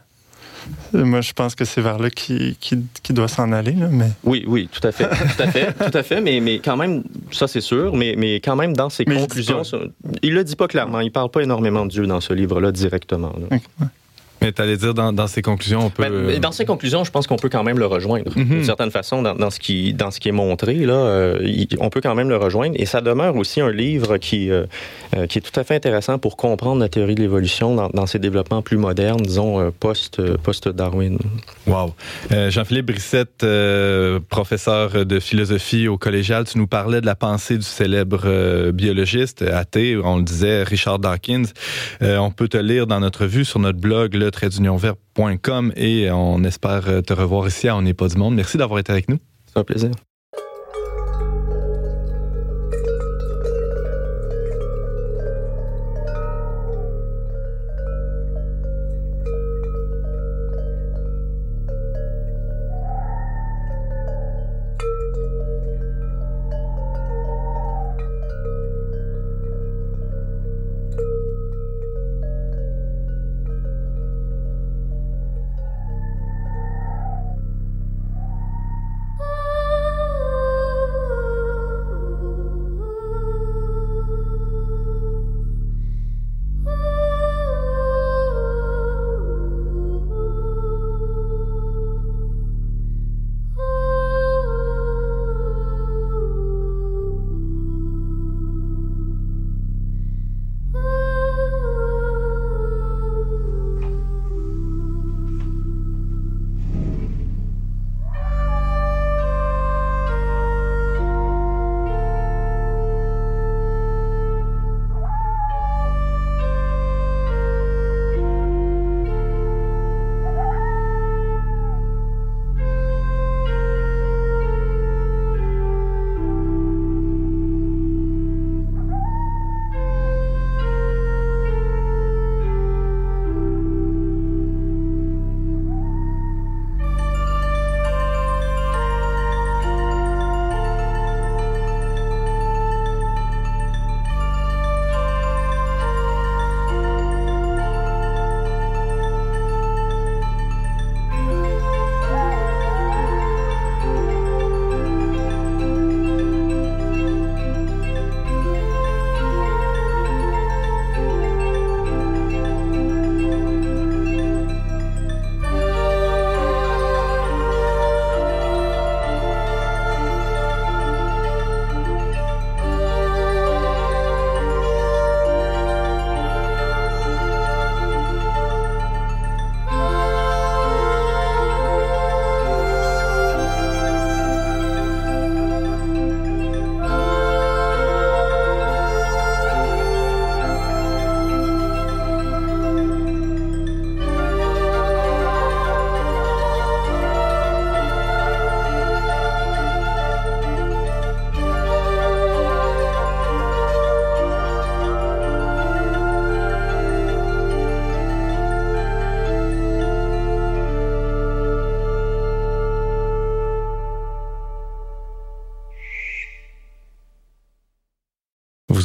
[0.94, 3.72] Moi, je pense que c'est vers là qui, qui, doit s'en aller.
[3.72, 4.10] Là, mais...
[4.24, 5.10] Oui, oui, tout à fait.
[5.10, 8.36] Tout à fait, tout à fait mais, mais quand même, ça c'est sûr, mais, mais
[8.36, 9.64] quand même, dans ses conclusions,
[10.22, 11.00] il ne le dit pas clairement.
[11.00, 13.34] Il ne parle pas énormément de Dieu dans ce livre-là directement.
[14.42, 16.04] Mais tu allais dire dans, dans, ses conclusions, on peut.
[16.04, 18.36] Ben, euh, dans ses conclusions, je pense qu'on peut quand même le rejoindre.
[18.36, 18.46] Mhm.
[18.46, 21.90] D'une certaine façon, dans, dans, ce qui, dans ce qui est montré, là, euh, on
[21.90, 22.76] peut quand même le rejoindre.
[22.78, 24.66] Et ça demeure aussi un livre qui, euh,
[25.30, 28.18] qui est tout à fait intéressant pour comprendre la théorie de l'évolution dans, dans, ses
[28.18, 31.20] développements plus modernes, disons, post-Darwin.
[31.68, 31.94] wow.
[32.50, 33.46] Jean-Philippe Brissette,
[34.30, 39.98] professeur de philosophie au collégial, tu nous parlais de la pensée du célèbre biologiste athée,
[40.04, 41.46] on le disait, Richard Dawkins.
[42.02, 47.04] on peut te lire dans notre vue sur notre blog, le traitdunionvert.com et on espère
[47.04, 48.36] te revoir ici à On n'est pas du monde.
[48.36, 49.20] Merci d'avoir été avec nous.
[49.46, 49.92] C'est un plaisir.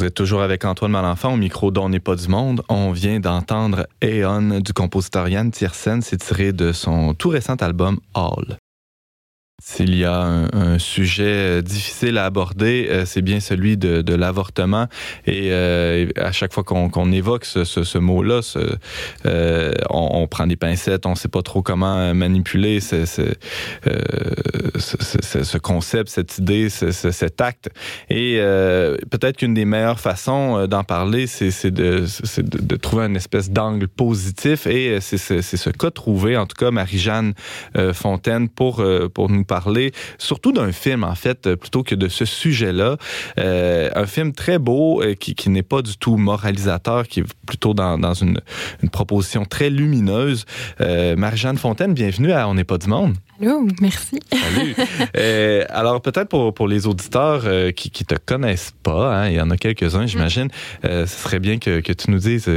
[0.03, 2.61] Êtes toujours avec Antoine Malenfant au micro d'On n'est pas du monde.
[2.69, 6.01] On vient d'entendre Aeon du compositeur Yann Tiersen.
[6.01, 8.57] C'est tiré de son tout récent album All.
[9.59, 10.21] S'il y a
[10.53, 14.85] un, sujet euh, difficile à aborder, euh, c'est bien celui de, l'avortement.
[15.25, 18.41] Et euh, à chaque fois qu'on évoque ce, mot-là,
[19.89, 23.05] on, prend des pincettes, on ne sait pas trop comment manipuler ce,
[24.77, 27.69] ce concept, cette idée, cet acte.
[28.11, 28.37] Et
[29.09, 32.05] peut-être qu'une des meilleures façons d'en parler, c'est de,
[32.75, 34.67] trouver une espèce d'angle positif.
[34.67, 37.33] Et c'est ce qu'a trouvé, en tout cas, Marie-Jeanne
[37.93, 42.97] Fontaine pour nous parler surtout d'un film, en fait, plutôt que de ce sujet-là.
[43.39, 47.73] Euh, un film très beau euh, qui, n'est pas du tout moralisateur, qui est plutôt
[47.73, 48.39] dans, une,
[48.91, 50.45] proposition très lumineuse.
[50.81, 53.15] Euh, Marie-Jeanne Fontaine, bienvenue à On n'est pas du monde.
[53.41, 54.19] Allô, merci.
[54.31, 54.75] Salut.
[55.69, 59.49] alors, peut-être pour, pour les auditeurs qui ne te connaissent pas, hein, il y en
[59.49, 60.49] a quelques-uns, j'imagine,
[60.83, 62.49] ce serait bien que, que tu nous dises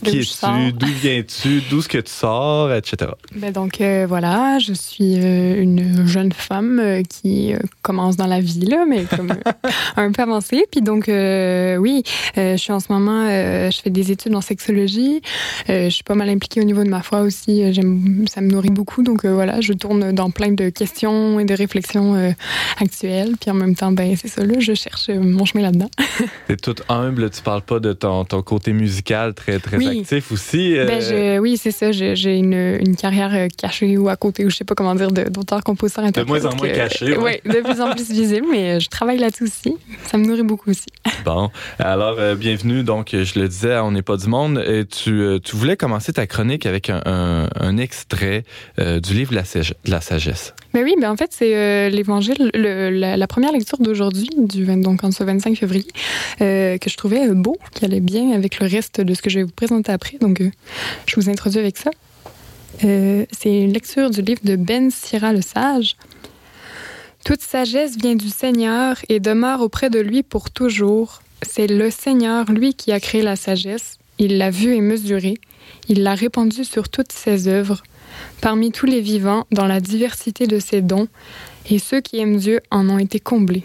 [0.00, 0.72] qui es-tu?
[0.72, 1.62] D'où viens-tu?
[1.68, 2.72] D'où est-ce que tu sors?
[2.72, 3.10] Etc.
[3.34, 8.40] Ben donc, euh, voilà, je suis euh, une jeune femme euh, qui commence dans la
[8.40, 9.32] vie, là, mais comme
[9.96, 10.66] un peu avancée.
[10.70, 12.02] Puis donc, oui,
[12.36, 15.20] je suis en ce moment, je fais des études en sexologie.
[15.68, 17.72] je suis pas mal impliquée au niveau de ma foi aussi.
[17.72, 19.02] J'aime, ça me nourrit beaucoup.
[19.02, 22.34] Donc, voilà, je tourne dans plein de questions et de réflexions
[22.78, 23.34] actuelles.
[23.40, 25.90] Puis en même temps, ben, c'est ça, là, je cherche mon chemin là-dedans.
[26.46, 27.30] T'es toute humble.
[27.30, 30.78] Tu parles pas de ton, ton côté musical très, très actif aussi.
[30.78, 31.92] Euh, ben, oui, c'est ça.
[31.92, 35.10] J'ai une, une, carrière euh, cachée ou à côté, ou je sais pas comment dire,
[35.10, 36.42] d'auteur, compositeur, interprète.
[36.42, 37.16] De moins en moins cachée.
[37.16, 39.76] Oui, de plus en plus visible, mais euh, je travaille là-dessus aussi.
[40.06, 40.86] Ça me nourrit beaucoup aussi.
[41.22, 42.82] Bon, alors bienvenue.
[42.82, 44.64] Donc, je le disais, on n'est pas du monde.
[44.66, 48.44] Et tu, tu voulais commencer ta chronique avec un, un, extrait
[48.78, 49.42] du livre la,
[49.84, 50.54] la sagesse.
[50.72, 55.24] Ben oui, ben en fait, c'est l'Évangile, la, première lecture d'aujourd'hui, du donc en ce
[55.24, 55.86] 25 février,
[56.38, 59.44] que je trouvais beau, qui allait bien avec le reste de ce que je vais
[59.44, 60.50] vous présenter après, donc euh,
[61.06, 61.90] je vous introduis avec ça.
[62.84, 65.96] Euh, c'est une lecture du livre de Ben Sira le Sage.
[67.24, 71.22] Toute sagesse vient du Seigneur et demeure auprès de lui pour toujours.
[71.42, 73.98] C'est le Seigneur, lui, qui a créé la sagesse.
[74.18, 75.38] Il l'a vue et mesurée.
[75.88, 77.82] Il l'a répandue sur toutes ses œuvres,
[78.40, 81.08] parmi tous les vivants, dans la diversité de ses dons,
[81.70, 83.64] et ceux qui aiment Dieu en ont été comblés.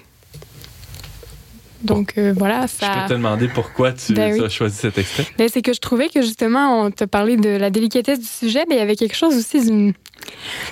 [1.84, 2.88] Donc euh, voilà, ça.
[2.88, 5.26] Je peux te demander pourquoi tu, ben as choisi cet extrait.
[5.38, 8.64] Ben, c'est que je trouvais que justement, on t'a parlé de la délicatesse du sujet,
[8.70, 9.94] mais il y avait quelque chose aussi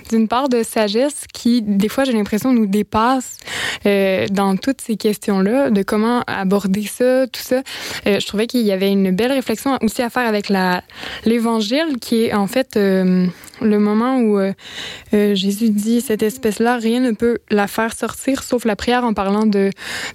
[0.10, 3.38] d'une part de sagesse qui, des fois, j'ai l'impression, nous dépasse
[3.86, 7.62] euh, dans toutes ces questions-là, de comment aborder ça, tout ça.
[8.08, 10.52] Euh, je trouvais qu'il y avait une belle réflexion aussi à faire avec
[11.26, 13.30] l'Évangile, qui est en fait le
[13.62, 14.40] moment où
[15.12, 19.46] Jésus dit cette espèce-là, rien ne peut la faire sortir sauf la prière en parlant
[19.46, 19.70] de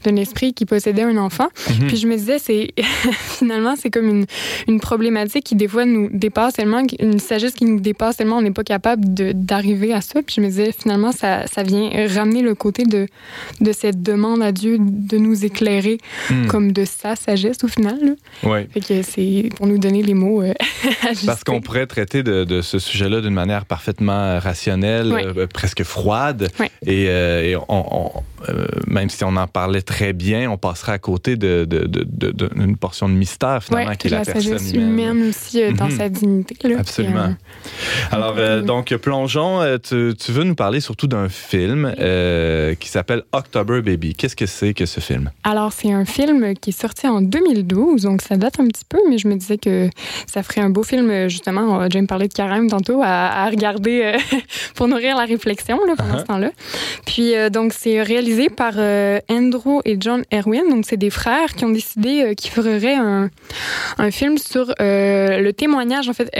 [0.04, 1.48] d'un esprit qui possédait un enfant.
[1.68, 1.86] Mhm.
[1.88, 2.68] Puis je me disais, c'est
[3.12, 4.26] finalement, c'est comme une,
[4.66, 8.42] une problématique qui, des fois, nous dépasse tellement, une sagesse qui nous dépasse tellement, on
[8.42, 10.20] n'est pas capable d'arriver à ça.
[10.22, 13.06] Puis je me disais, finalement, ça, ça, vient ramener le côté de,
[13.60, 15.98] de cette demande à Dieu de nous éclairer
[16.30, 16.46] hmm.
[16.46, 18.16] comme de sa sagesse au final.
[18.42, 18.60] Oui.
[18.72, 20.54] Fait que c'est pour nous donner les mots euh,
[21.26, 26.48] Parce qu'on pourrait traiter de, de ce sujet-là d'une manière parfaitement rationnelle, euh, presque froide.
[26.86, 28.12] Et, euh, et on,
[28.86, 33.08] même si on en parlait très bien, on passerait à côté d'une de, de, portion
[33.08, 35.96] de mystère, finalement, qui est la, la sagesse humaine, aussi dans mhm.
[35.96, 36.68] sa dignité.
[36.68, 37.34] Là, Absolument.
[38.10, 39.62] Alors, donc, plongeons.
[39.62, 44.14] Euh, tu, veux nous parler surtout d'un film euh, qui s'appelle October Baby.
[44.14, 45.30] Qu'est-ce que c'est que ce film?
[45.44, 48.98] Alors, c'est un film qui est sorti en 2012, donc ça date un petit peu,
[49.08, 49.88] mais je me disais que
[50.26, 53.48] ça ferait un beau film, justement, on va déjà me parler de Carême tantôt, à,
[53.48, 54.38] regarder euh,
[54.74, 56.20] pour nourrir la réflexion là, pendant uh-huh.
[56.20, 56.50] ce temps-là.
[57.06, 58.74] Puis, donc, c'est réalisé par
[59.28, 63.30] Andrew et John Erwin, donc c'est des frères qui ont décidé qu'ils feraient un,
[64.10, 66.08] film sur le témoignage.
[66.08, 66.30] En fait,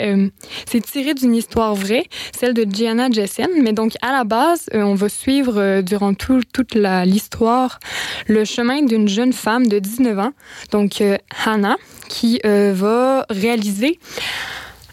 [0.67, 2.05] c'est tiré d'une histoire vraie,
[2.39, 3.49] celle de Gianna Jessen.
[3.63, 7.79] Mais donc, à la base, euh, on va suivre euh, durant toute l'histoire
[8.27, 10.33] le chemin d'une jeune femme de 19 ans,
[10.71, 11.77] donc euh, Hannah,
[12.09, 13.99] qui va réaliser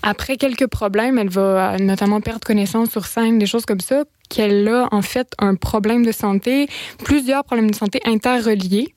[0.04, 4.68] après quelques problèmes, elle va notamment perdre connaissance sur scène, des choses comme ça, qu'elle
[4.68, 6.68] a en fait un problème de santé,
[7.04, 8.94] plusieurs problèmes de santé interreliés.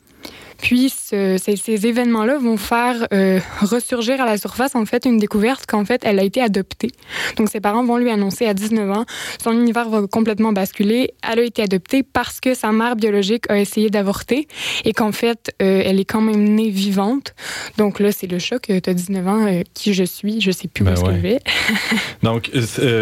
[0.61, 5.67] Puis ces, ces événements-là vont faire euh, ressurgir à la surface en fait une découverte
[5.67, 6.91] qu'en fait elle a été adoptée.
[7.37, 9.05] Donc ses parents vont lui annoncer à 19 ans,
[9.43, 11.15] son univers va complètement basculer.
[11.23, 14.49] Elle a été adoptée parce que sa mère biologique a essayé d'avorter
[14.85, 17.35] et qu'en fait euh, elle est quand même née vivante.
[17.77, 18.63] Donc là c'est le choc.
[18.63, 21.41] Tu as 19 ans, euh, qui je suis, je sais plus ben où je vais.
[22.23, 22.51] Donc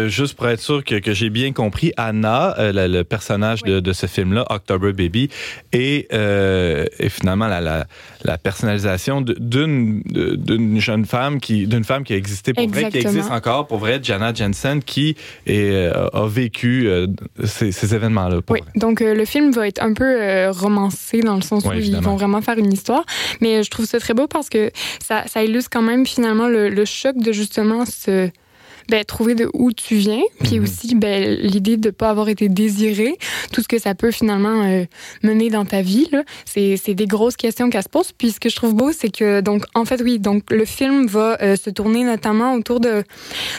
[0.07, 4.05] juste pour être sûr que, que j'ai bien compris, Anna, le personnage de, de, ce
[4.05, 5.29] film-là, October Baby,
[5.71, 7.85] est, est finalement vraiment la, la,
[8.23, 12.97] la personnalisation d'une d'une jeune femme qui d'une femme qui a existé pour vrai, qui
[12.97, 17.07] existe encore pour vrai, Jana Jensen, qui est, euh, a vécu euh,
[17.43, 18.37] ces, ces événements-là.
[18.49, 18.71] Oui, vrai.
[18.75, 21.79] donc euh, le film va être un peu euh, romancé dans le sens Oui, où
[21.79, 23.05] ils vont vraiment faire une histoire,
[23.41, 24.71] mais je trouve ça très beau parce que
[25.05, 28.29] ça, ça illustre quand même finalement le, le choc de justement se
[28.89, 30.63] ben, trouver de où tu viens, puis Mhm.
[30.63, 33.17] aussi ben, l'idée de pas avoir été désiré,
[33.51, 34.85] tout ce que ça peut finalement euh,
[35.23, 36.09] mener dans ta vie.
[36.45, 38.11] C'est c'est des grosses questions qu'elle se pose.
[38.17, 41.07] Puis ce que je trouve beau, c'est que donc en fait oui, donc le film
[41.07, 43.03] va euh, se tourner notamment autour de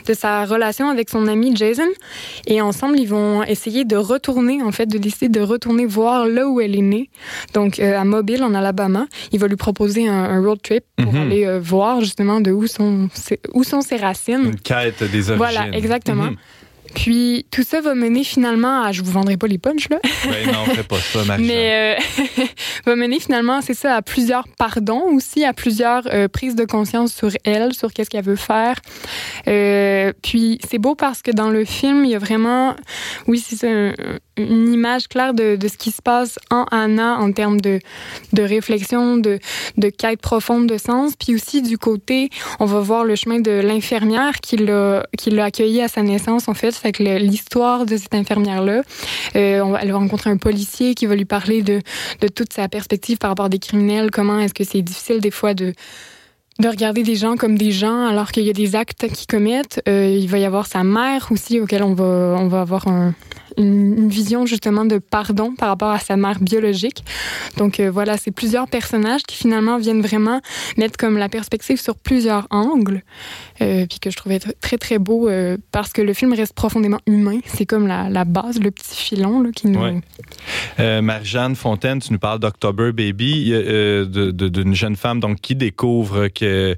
[0.07, 1.89] de sa relation avec son ami Jason,
[2.47, 6.49] et ensemble ils vont essayer de retourner en fait, de décider de retourner voir là
[6.49, 7.11] où elle est née,
[7.55, 9.07] donc euh, à Mobile en Alabama.
[9.33, 11.21] Il va lui proposer un, un road trip pour Mhm.
[11.23, 13.09] aller voir justement de où sont
[13.55, 14.45] où sont ses racines.
[14.45, 16.25] Une quête des Voilà, exactement.
[16.25, 16.37] Mhm.
[16.95, 20.51] Puis tout ça va mener finalement à, je vous vendrai pas les punchs là, Ben
[20.51, 22.45] non, fais pas ça, marie mais euh,
[22.87, 27.13] va mener finalement, c'est ça, à plusieurs pardons aussi, à plusieurs euh, prises de conscience
[27.13, 28.77] sur elle, sur qu'est-ce qu'elle veut faire.
[29.49, 32.75] Euh, puis c'est beau parce que dans le film, il y a vraiment,
[33.27, 33.93] oui, c'est ça, un-
[34.39, 37.81] une image claire de, de ce qui se passe en Anna en termes de,
[38.33, 39.39] de réflexion, de,
[39.77, 41.13] de quête profonde de sens.
[41.19, 45.05] Puis aussi du côté, on va voir le chemin de l'infirmière qui l'a
[45.45, 46.75] accueillie à sa naissance en fait.
[46.75, 48.83] Fait que l'histoire de cette infirmière là,
[49.37, 51.81] euh, elle va rencontrer un policier qui va lui parler de
[52.21, 54.11] de toute sa perspective par rapport à des criminels.
[54.11, 55.73] Comment est-ce que c'est difficile des fois de
[56.61, 59.81] de regarder des gens comme des gens alors qu'il y a des actes qu'ils commettent.
[59.89, 63.15] Euh, il va y avoir sa mère aussi auquel on va on va avoir un-
[63.59, 67.05] une, vision justement de pardon par rapport à sa mère biologique.
[67.57, 70.41] Donc euh, voilà, c'est plusieurs personnages qui finalement viennent vraiment
[70.77, 73.03] mettre comme la perspective sur plusieurs angles,
[73.61, 76.55] euh, puis que je trouvais tr- très très beau euh, parce que le film reste
[76.55, 77.41] profondément humain.
[77.47, 79.81] C'est comme la, la base, le petit filon là, qui nous.
[79.81, 81.01] Ouais.
[81.03, 86.77] Marie-Jeanne Fontaine, tu nous parles d'October Baby, d'une jeune femme donc qui découvre que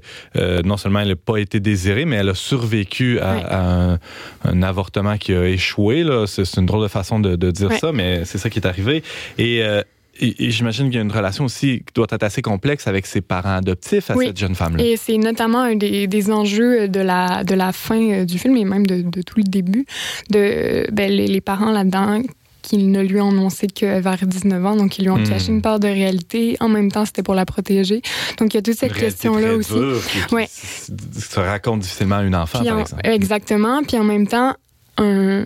[0.63, 3.43] non seulement elle n'a pas été désirée, mais elle a survécu à, Ouais.
[3.45, 3.99] à un,
[4.43, 6.05] un avortement qui a échoué.
[6.27, 7.79] c'est une drôle de façon de, de dire Ouais.
[7.79, 9.03] ça, mais c'est ça qui est arrivé.
[9.37, 9.81] Et, euh,
[10.19, 13.05] et- et j'imagine qu'il y a une relation aussi qui doit être assez complexe avec
[13.05, 14.27] ses parents adoptifs à Oui.
[14.27, 14.83] cette jeune femme-là.
[14.83, 18.57] Et c'est notamment un des, des enjeux de la, de la fin euh, du film
[18.57, 19.85] et même de, de tout le début.
[20.29, 22.21] De, ben, les, les parents là-dedans
[22.61, 25.27] qui ne lui ont annoncé que vers 19 ans, donc ils lui ont Hmm.
[25.27, 26.57] caché une part de réalité.
[26.59, 28.03] En même temps, c'était pour la protéger.
[28.37, 29.73] Donc il y a toute cette question-là aussi.
[29.73, 30.47] qui- Ouais.
[30.47, 33.01] se raconte difficilement à une enfant, par exemple.
[33.07, 33.81] exactement.
[33.81, 34.53] Puis en même temps,
[34.97, 35.45] un-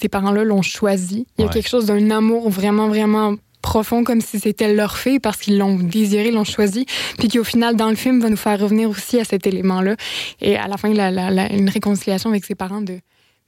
[0.00, 1.26] ces parents-là l'ont choisi.
[1.38, 1.52] Il y a Ouais.
[1.52, 5.76] quelque chose d'un amour vraiment, vraiment profond, comme si c'était leur fille, parce qu'ils l'ont
[5.76, 6.84] désiré, l'ont choisi.
[7.18, 9.94] Puis qui, au final, dans le film, va nous faire revenir aussi à cet élément-là.
[10.40, 12.98] Et à la fin, la, la- la- une réconciliation avec ses parents de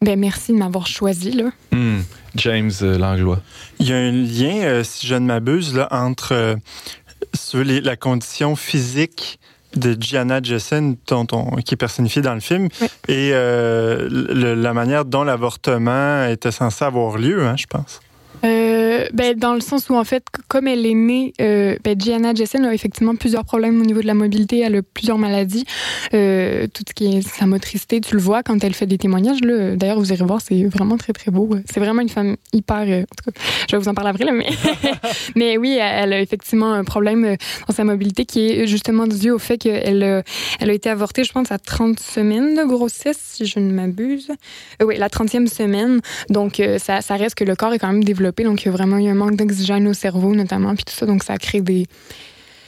[0.00, 1.50] ben merci de m'avoir choisi, là.
[1.72, 2.00] Hmm.
[2.36, 3.40] James euh, Langlois.
[3.80, 6.56] Il y a un lien, euh, si je ne m'abuse, là, entre euh,
[7.34, 9.38] sur les- la condition physique
[9.76, 12.86] de Gianna Jessen, dont on- qui est personnifiée dans le film, Oui.
[13.08, 18.00] et euh, le- la manière dont l'avortement était censé avoir lieu, hein, je pense.
[18.44, 22.34] Euh, ben, dans le sens où, en fait, comme elle est née, euh, ben, Gianna
[22.34, 24.60] Jessen a effectivement plusieurs problèmes au niveau de la mobilité.
[24.60, 25.64] Elle a plusieurs maladies.
[26.12, 29.40] Euh, tout ce qui est sa motricité, tu le vois quand elle fait des témoignages.
[29.40, 29.76] Là.
[29.76, 31.48] D'ailleurs, vous irez voir, c'est vraiment très, très beau.
[31.70, 32.80] C'est vraiment une femme hyper...
[32.86, 34.48] euh, en tout cas, je vais vous en parler après, là, mais,
[35.36, 39.30] mais oui, elle a effectivement un problème euh, dans sa mobilité qui est justement dû
[39.30, 40.22] au fait qu'elle a-
[40.60, 44.30] elle a été avortée, je pense, à 30 semaines de grossesse, si je ne m'abuse.
[44.82, 46.00] Oui, la 30e semaine.
[46.28, 48.33] Donc, ça, ça reste que le corps est quand même développé.
[48.42, 51.06] Donc, il y a vraiment eu un manque d'oxygène au cerveau, notamment, puis tout ça.
[51.06, 51.86] Donc, ça crée des.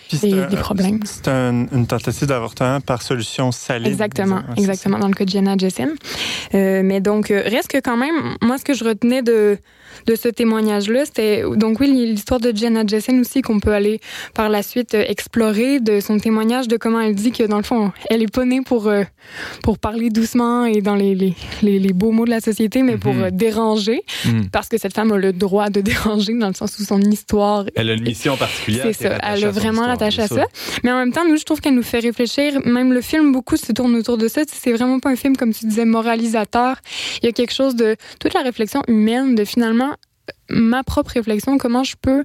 [0.09, 1.01] Puis Des- c'est un- des problèmes.
[1.05, 3.87] C'est un- une tentative d'avortement par solution saline.
[3.89, 4.55] Exactement, disons.
[4.71, 5.91] Exactement, dans le cas de Jenna Jessen.
[6.55, 9.59] Euh, mais donc, euh, reste que quand même, moi, ce que je retenais de,
[10.07, 14.01] de ce témoignage-là, c'était donc, oui, l'histoire de Jenna Jessen aussi, qu'on peut aller
[14.35, 17.63] par la suite euh, explorer, de son témoignage, de comment elle dit que, dans le
[17.65, 19.03] fond, elle est pas née pour, euh,
[19.63, 22.97] pour parler doucement et dans les, les, les, les beaux mots de la société, mais
[22.97, 23.23] pour Mhm.
[23.25, 24.43] euh, déranger, Hmm.
[24.53, 25.81] parce que cette femme a le droit de
[26.21, 28.85] déranger, dans le sens où son histoire Elle a une mission particulière.
[28.85, 29.19] c'est ça.
[29.23, 30.45] Elle a vraiment à ça.
[30.85, 32.61] Mais en même temps, nous, je trouve qu'elle nous fait réfléchir.
[32.65, 34.43] Même le film, beaucoup se tourne autour de ça.
[34.47, 36.77] C'est vraiment pas un film, comme tu disais, moralisateur.
[37.23, 39.95] Il y a quelque chose de toute la réflexion humaine, de finalement
[40.49, 42.25] ma propre réflexion, comment je peux.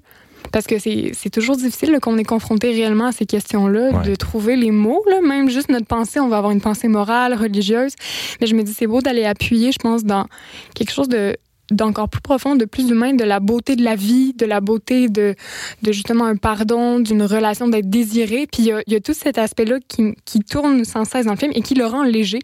[0.52, 4.10] Parce que c'est toujours difficile qu'on est confronté réellement à ces questions-là, Ouais.
[4.10, 6.20] de trouver les mots, là, même juste notre pensée.
[6.20, 7.94] On va avoir une pensée morale, religieuse.
[8.42, 10.26] Mais je me dis, c'est beau d'aller appuyer, je pense, dans
[10.74, 11.38] quelque chose de
[11.72, 15.10] d'encore plus profond, de plus humain, de la beauté de la vie, de la beauté
[15.10, 15.36] de,
[15.82, 18.48] de justement un pardon, d'une relation d'être désiré.
[18.52, 21.34] Puis il y a, y a tout cet aspect-là qui, qui tourne sans cesse dans
[21.34, 22.40] le film et qui le rend léger.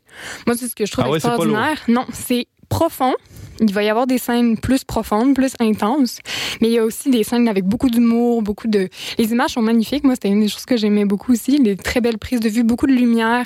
[0.45, 1.81] Moi, c'est ce que je trouve Ah ouais, extraordinaire.
[1.87, 3.13] non, c'est profond,
[3.59, 6.19] il va y avoir des scènes plus profondes, plus intenses,
[6.61, 8.89] mais il y a aussi des scènes avec beaucoup d'humour, beaucoup de...
[9.17, 10.03] Les images sont magnifiques.
[10.03, 11.57] Moi, c'était une des choses que j'aimais beaucoup aussi.
[11.57, 13.45] Les très belles prises de vue, beaucoup de lumière,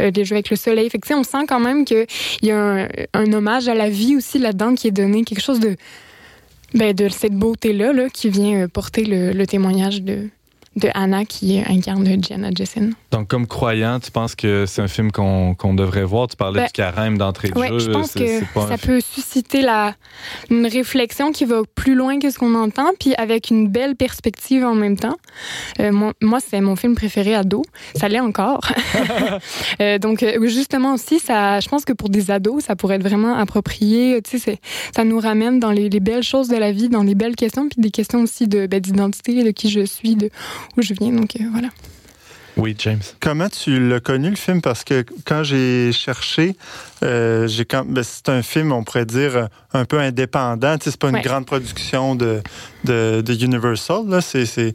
[0.00, 0.88] euh, des jeux avec le soleil.
[0.90, 2.06] Fait que, on sent quand même qu'il
[2.42, 5.76] y a un, hommage à la vie aussi là-dedans qui est donné, quelque chose de...
[6.72, 10.28] Ben, de cette beauté-là là, qui vient euh, porter le témoignage de,
[10.76, 12.94] de Anna qui incarne Gianna Jessen.
[13.10, 16.28] Donc, comme croyant, tu penses que c'est un film qu'on devrait voir?
[16.28, 17.78] Tu parlais ben, du carême d'entrée de jeu.
[17.80, 19.94] je pense que ça peut susciter la,
[20.48, 24.64] une réflexion qui va plus loin que ce qu'on entend, puis avec une belle perspective
[24.64, 25.16] en même temps.
[25.80, 27.62] Euh, moi, c'est mon film préféré ado.
[27.96, 28.60] Ça l'est encore.
[29.80, 33.02] euh, donc, euh, justement aussi, ça, je pense que pour des ados, ça pourrait être
[33.02, 34.20] vraiment approprié.
[34.22, 34.60] Tu sais,
[34.94, 37.68] ça nous ramène dans les, les, belles choses de la vie, dans les belles questions,
[37.68, 40.30] puis des questions aussi de ben, d'identité, de qui je suis, de
[40.76, 41.12] où je viens.
[41.12, 41.68] Donc, euh, voilà.
[42.56, 43.00] Oui, James.
[43.20, 44.60] Comment tu l'as connu le film?
[44.60, 46.56] Parce que quand j'ai cherché,
[47.02, 47.48] euh.
[47.86, 50.76] Ben, c'est un film, on pourrait dire, un peu indépendant.
[50.78, 52.40] Tu sais, c'est pas une grande production de,
[52.84, 54.04] de, de Universal.
[54.20, 54.74] C'est,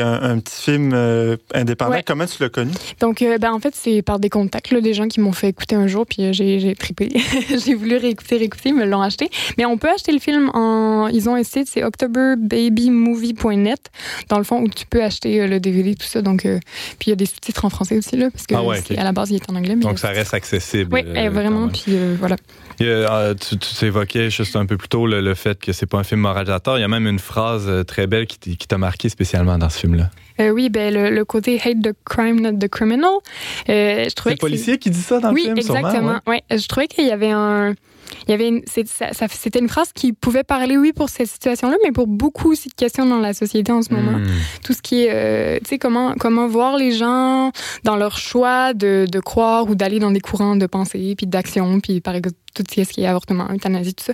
[0.00, 2.00] un, petit film euh, indépendant.
[2.04, 2.72] Comment tu l'as connu?
[3.00, 5.48] Donc, euh, ben, en fait, c'est par des contacts, là, des gens qui m'ont fait
[5.48, 7.10] écouter un jour, puis j'ai, j'ai trippé.
[7.64, 9.30] j'ai voulu réécouter, réécouter, ils me l'ont acheté.
[9.58, 11.08] Mais on peut acheter le film en.
[11.08, 13.90] Ils ont un site, c'est octoberbabymovie.net,
[14.28, 16.22] dans le fond, où tu peux acheter le DVD, tout ça.
[16.22, 19.04] Donc, puis il y a des sous-titres en français aussi, là, parce que ah à
[19.04, 19.76] la base, il est en anglais.
[19.76, 20.92] Donc, ça reste accessible.
[20.92, 21.59] Oui, vraiment.
[21.68, 22.36] Puis euh, voilà.
[22.80, 26.04] Ah, tu, tu évoquais juste un peu plus tôt le, fait que c'est pas un
[26.04, 26.78] film moralisateur.
[26.78, 29.78] Il y a même une phrase euh, très belle qui t'a marqué spécialement dans ce
[29.78, 30.10] film-là.
[30.40, 33.18] Euh, oui, ben, le, côté hate the crime, not the criminal.
[33.66, 36.20] c'est le policier qui dit ça dans le film, Oui, exactement.
[36.26, 36.42] Ouais.
[36.50, 37.74] Je trouvais qu'il y avait un
[38.26, 42.06] il y avait c'était une phrase qui pouvait parler, oui, pour cette situation-là, mais pour
[42.06, 44.18] beaucoup aussi de questions dans la société en ce moment.
[44.18, 44.26] Hmm.
[44.64, 47.50] Tout ce qui est, euh, tu sais, comment, comment voir les gens
[47.84, 51.80] dans leur choix de, de croire ou d'aller dans des courants de pensée, puis d'action,
[51.80, 54.12] puis par exemple, tout ce qui est avortement, euthanasie, tout ça.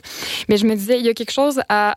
[0.49, 1.97] Mais je me disais, il y a quelque chose à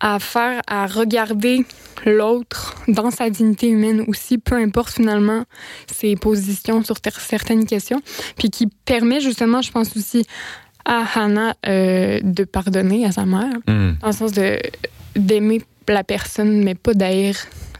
[0.00, 1.64] à faire, à regarder
[2.04, 5.44] l'autre dans sa dignité humaine aussi, peu importe finalement
[5.90, 8.00] ses positions sur certaines questions,
[8.36, 10.26] puis qui permet justement, je pense aussi,
[10.86, 13.98] à Hannah euh, de pardonner à sa mère, hmm.
[14.00, 14.58] dans le sens de
[15.16, 17.36] d'aimer la personne, mais pas d'haïr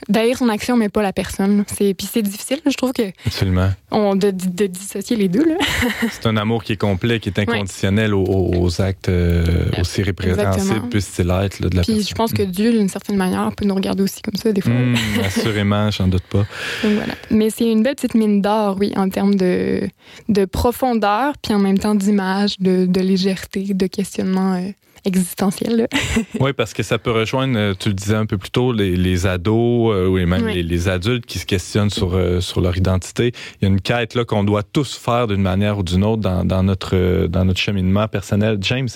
[0.09, 1.65] d'haïr son action, mais pas la personne.
[1.67, 3.11] C'est, puis c'est difficile, je trouve que.
[3.27, 3.71] Absolument.
[3.91, 5.45] On, de, de, dissocier les deux.
[5.45, 5.57] Là.
[6.11, 9.45] c'est un amour qui est complet, qui est inconditionnel aux, actes euh,
[9.81, 13.65] aussi répréhensibles, puissent-ils être de la puis je pense que Dieu, d'une certaine manière, peut
[13.65, 14.73] nous regarder aussi comme ça, des fois.
[14.73, 16.47] Mmh, assurément, j'en doute pas.
[16.83, 17.15] Donc, voilà.
[17.31, 19.89] Mais c'est une belle petite mine d'or, oui, en termes de,
[20.29, 24.55] de profondeur, puis en même temps d'image, de, de légèreté, de questionnement.
[24.55, 24.71] Euh,
[25.07, 25.89] existentielle.
[26.41, 29.27] oui, parce que ça peut rejoindre, euh, tu le disais un peu plus tôt, les,
[29.27, 33.33] ados euh, ou même les, adultes qui se questionnent sur, euh, sur leur identité.
[33.61, 36.23] Il y a une quête là qu'on doit tous faire d'une manière ou d'une autre
[36.23, 38.59] dans, dans, notre, dans notre cheminement personnel.
[38.61, 38.89] James?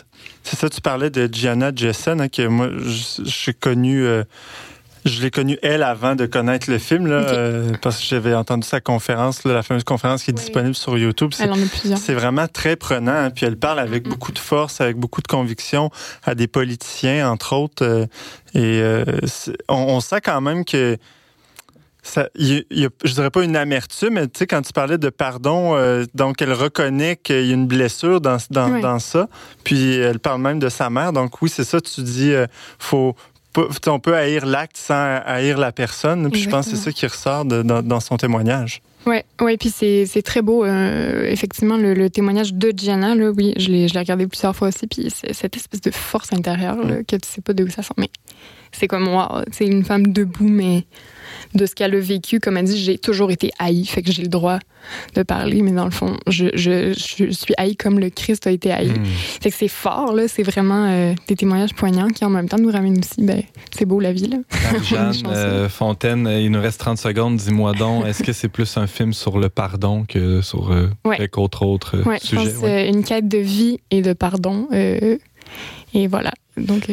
[0.43, 4.05] C'est ça, tu parlais de Gianna Jessen, hein, que moi, je, suis connu
[5.05, 8.67] je l'ai connue, elle, avant de connaître le film, là, euh, parce que j'avais entendu
[8.67, 11.33] sa conférence, la fameuse conférence qui est disponible sur YouTube.
[11.97, 13.11] C'est vraiment très prenant.
[13.11, 15.91] Hein, puis elle parle avec beaucoup de force, avec beaucoup de conviction
[16.25, 17.85] à des politiciens, entre autres.
[17.85, 18.07] Euh,
[18.55, 19.05] et euh,
[19.69, 20.99] on, sent quand même que
[22.03, 24.99] ça, y, y a, je dirais pas une amertume, mais tu sais, quand tu parlais
[24.99, 25.77] de pardon,
[26.15, 29.29] donc elle reconnaît qu'il y a une blessure dans, dans, dans, ça,
[29.65, 31.13] puis elle parle même de sa mère.
[31.13, 32.33] Donc oui, c'est ça, tu dis,
[32.79, 33.15] faut,
[33.87, 36.31] on peut haïr l'acte sans haïr la personne.
[36.31, 38.83] Puis je pense que c'est ça qui ressort dans, son témoignage.
[39.07, 40.65] Oui, ouais, puis c'est très beau.
[40.65, 44.87] Euh, effectivement, le, témoignage de Gianna, là, oui, je l'ai regardé plusieurs fois aussi.
[44.87, 47.97] Puis cette espèce de force intérieure là, que tu sais pas d'où ça sort.
[47.99, 48.11] Mais
[48.73, 50.85] c'est comme moi, c'est une femme debout, mais
[51.55, 52.41] de ce qu'elle a vécu.
[52.41, 54.59] Comme elle dit, j'ai toujours été haï, fait que j'ai le droit
[55.15, 58.51] de parler, mais dans le fond, je, je, je suis haï comme le Christ a
[58.51, 58.89] été haï.
[58.89, 59.05] Hmm.
[59.41, 60.29] Fait que c'est fort, là.
[60.29, 63.43] C'est vraiment euh, des témoignages poignants qui, en même temps, nous ramènent aussi, ben,
[63.77, 64.39] c'est beau la vie, là.
[64.83, 67.37] Jeanne euh, Fontaine, il nous reste 30 secondes.
[67.37, 71.39] Dis-moi donc, est-ce que c'est plus un film sur le pardon que sur euh, quelque
[71.39, 72.45] autre, autre sujet?
[72.47, 74.69] Je pense une quête de vie et de pardon.
[74.73, 76.33] et voilà.
[76.57, 76.91] Donc.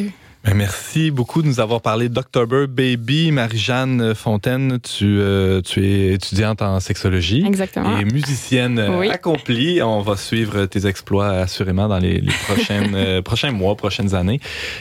[0.47, 3.33] Ben, merci beaucoup de nous avoir parlé d'October Baby.
[3.33, 7.43] Marie-Jeanne Fontaine, tu, euh, tu es étudiante en sexologie.
[7.45, 7.99] Exactement.
[7.99, 9.81] Et musicienne euh, accomplie.
[9.81, 14.39] On va suivre tes exploits assurément dans les, prochaines, euh, prochains mois, prochaines années.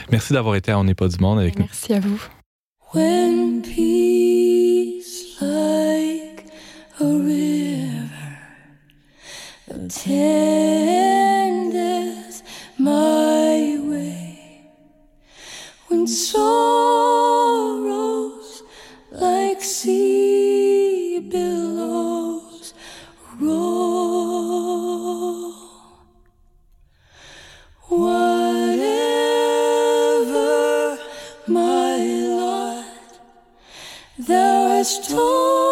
[0.09, 1.65] Merci d'avoir été à On n'est pas du monde avec nous.
[1.65, 2.23] Merci à vous.
[2.93, 6.45] When peace like
[7.01, 8.07] a river
[16.07, 17.43] sorrows
[19.11, 22.73] like sea billows
[23.39, 23.67] roll.
[27.89, 28.77] Whatever
[31.47, 31.97] my
[32.29, 33.19] lot,
[34.17, 35.66] thou hast told.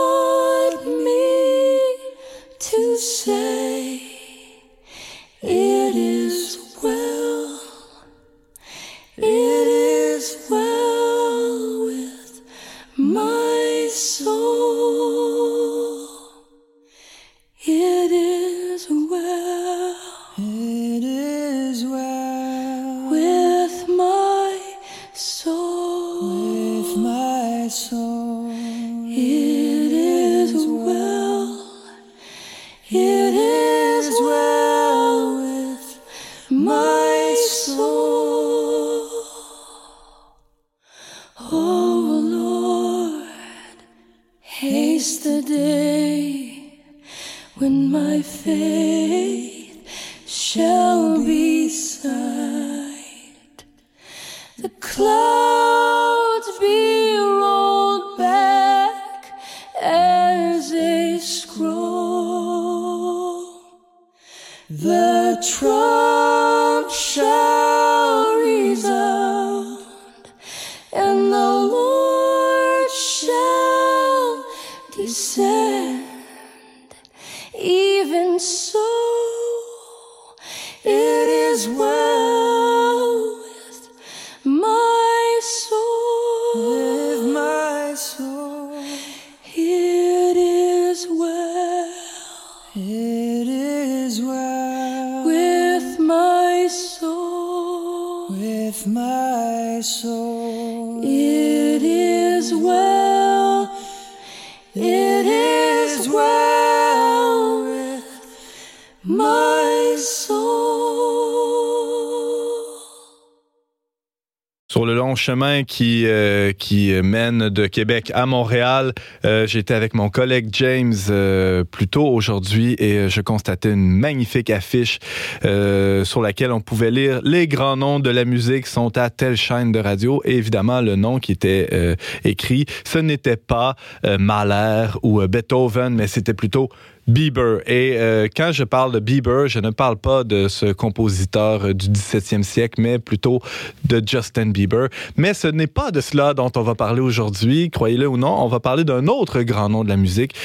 [115.26, 118.94] Chemin qui, euh, qui mène de Québec à Montréal,
[119.26, 124.52] euh, j'étais avec mon collègue James euh, plus tôt aujourd'hui et je constatais une magnifique
[124.52, 125.00] affiche
[125.42, 129.72] sur laquelle on pouvait lire les grands noms de la musique sont à telle chaîne
[129.72, 135.96] de radio et évidemment le nom qui était écrit, ce n'était pas Mahler ou Beethoven,
[135.96, 136.70] mais c'était plutôt
[137.08, 137.60] Bieber.
[137.68, 141.74] Et euh, quand je parle de Bieber, je ne parle pas de ce compositeur euh,
[141.74, 143.42] du 17e siècle, mais plutôt
[143.86, 144.90] de Justin Bieber.
[145.18, 148.36] Mais ce n'est pas de cela dont on va parler aujourd'hui, croyez-le ou non.
[148.44, 150.36] On va parler d'un autre grand nom de la musique.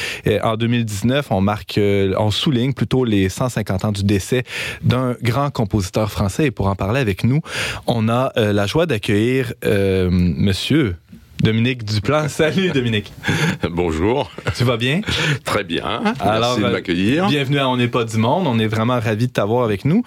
[0.43, 4.45] En 2019, on marque, euh, on souligne plutôt les 150 ans du décès
[4.83, 6.47] d'un grand compositeur français.
[6.47, 7.41] Et pour en parler avec nous,
[7.87, 10.97] on a euh, la joie d'accueillir euh, Monsieur
[11.43, 12.29] Dominique Duplan.
[12.29, 13.13] Salut Dominique.
[13.71, 15.01] Bonjour, Tu vas bien?
[15.45, 15.85] très bien.
[16.21, 17.27] Alors, Merci de euh, m'accueillir.
[17.29, 18.47] Bienvenue à On n'est pas du monde.
[18.47, 20.03] On est vraiment ravis de t'avoir avec nous.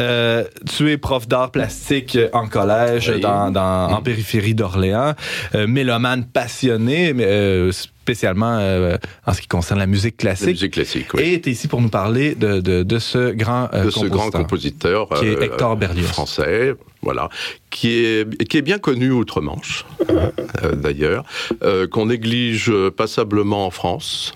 [0.00, 0.44] Euh,
[0.76, 3.20] tu es prof d'art plastique en collège, Oui.
[3.20, 5.14] dans, dans- en périphérie d'Orléans,
[5.54, 7.70] euh, mélomane passionné, mais, euh,
[8.12, 8.96] spécialement euh,
[9.26, 10.48] en ce qui concerne la musique La classique.
[10.48, 11.22] musique classique, oui.
[11.34, 14.06] Et tu es ici pour nous parler de, de, de ce grand euh, de ce
[14.06, 15.08] grand compositeur.
[15.08, 16.06] compositeur qui est euh, Hector Berlioz.
[16.06, 17.28] français, voilà,
[17.70, 19.84] qui est qui est bien connu outre-Manche,
[20.64, 21.24] euh, d'ailleurs,
[21.92, 24.32] qu'on néglige passablement en France.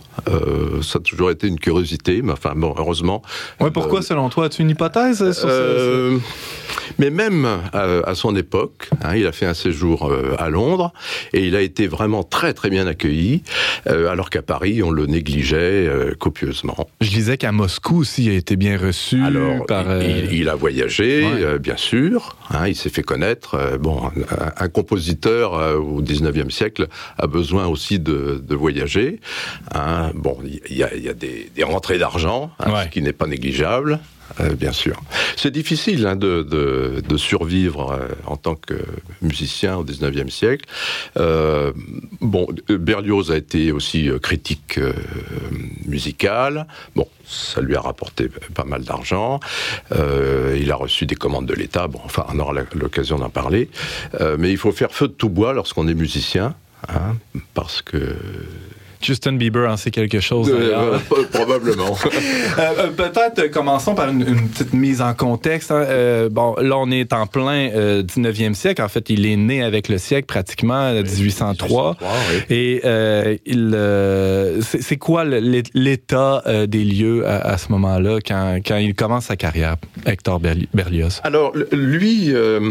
[0.82, 3.22] Ça a toujours été une curiosité, mais enfin bon, heureusement.
[3.60, 4.44] Ouais, pourquoi, selon toi?
[4.46, 6.18] As-tu une hypothèse sur ce-
[6.98, 10.92] mais même à son époque, hein, il a fait un séjour à Londres
[11.32, 13.42] et il a été vraiment très très bien accueilli,
[13.86, 16.88] alors qu'à Paris on le négligeait euh, copieusement.
[17.00, 19.88] Je disais qu'à Moscou aussi, il a été bien reçu Alors, par...
[19.88, 21.42] euh, il, il a voyagé, Ouais.
[21.44, 22.36] euh, bien sûr.
[22.50, 23.54] hein, il s'est fait connaître.
[23.54, 24.12] euh, bon, un,
[24.64, 26.88] un compositeur euh, au 19e siècle
[27.18, 29.20] a besoin aussi de, de voyager.
[29.74, 30.10] hein.
[30.14, 30.38] bon,
[30.68, 32.84] il y a, il y a des, des rentrées d'argent, hein, Ouais.
[32.84, 33.98] ce qui n'est pas négligeable.
[34.40, 35.00] Euh, bien sûr.
[35.36, 38.74] C'est difficile hein, de, de, survivre euh, en tant que
[39.20, 40.64] musicien au 19e siècle.
[41.16, 41.72] Euh,
[42.20, 44.80] bon, Berlioz a été aussi critique
[45.86, 46.66] musical.
[46.96, 49.40] Bon, ça lui a rapporté pas mal d'argent.
[49.90, 51.86] Il a reçu des commandes de l'État.
[51.86, 53.68] Bon, enfin, on aura l'occasion d'en parler.
[54.38, 56.54] Mais il faut faire feu de tout bois lorsqu'on est musicien.
[56.88, 57.16] hein,
[57.54, 58.16] parce que
[59.02, 60.48] Justin Bieber en sait quelque chose.
[60.50, 60.94] d'ailleurs.
[61.12, 61.96] Euh, probablement.
[62.58, 65.70] Euh, euh, Peut-être euh, commençons par une, une petite mise en contexte.
[65.70, 65.84] hein.
[65.88, 68.82] Euh, bon, là, on est en plein euh, 19e siècle.
[68.82, 71.96] En fait, il est né avec le siècle pratiquement, euh, 1803.
[72.00, 72.06] oui.
[72.54, 78.58] Et euh, il, euh, c'est quoi l'état euh, des lieux à, à ce moment-là quand,
[78.66, 79.76] quand il commence sa carrière,
[80.06, 81.20] Hector Berli- Berlioz?
[81.24, 82.70] Alors, lui, euh,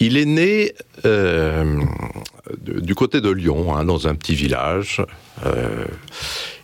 [0.00, 0.72] il est né
[1.04, 1.80] euh,
[2.60, 5.00] du côté de Lyon, hein, dans un petit village.
[5.46, 5.86] Euh,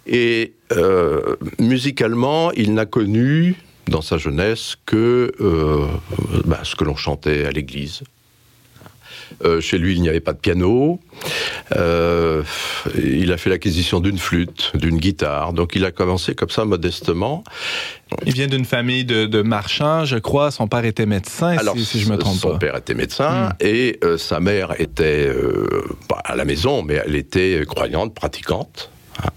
[0.06, 3.56] et euh, musicalement, il n'a connu
[3.86, 5.86] dans sa jeunesse que euh,
[6.44, 8.02] bah, ce que l'on chantait à l'église.
[9.44, 10.98] Euh, chez lui, il n'y avait pas de piano.
[11.76, 12.42] Euh,
[12.96, 15.52] il a fait l'acquisition d'une flûte, d'une guitare.
[15.52, 17.44] Donc, il a commencé comme ça, modestement.
[18.26, 20.50] Il vient d'une famille de, de marchands, je crois.
[20.50, 22.58] Son père était médecin, si, si je me trompe son pas.
[22.58, 23.52] père était médecin Hmm.
[23.60, 25.30] et euh, sa mère était
[26.08, 28.90] pas à la maison, mais elle était croyante, pratiquante.
[29.24, 29.30] Hein.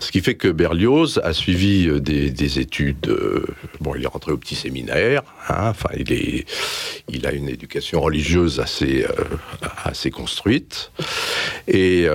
[0.00, 3.08] Ce qui fait que Berlioz a suivi euh, des, des études.
[3.08, 3.44] euh,
[3.80, 5.22] bon, il est rentré au petit séminaire.
[5.48, 5.88] hein, Enfin,
[7.08, 10.90] il a une éducation religieuse assez, euh, construite.
[11.68, 12.06] Et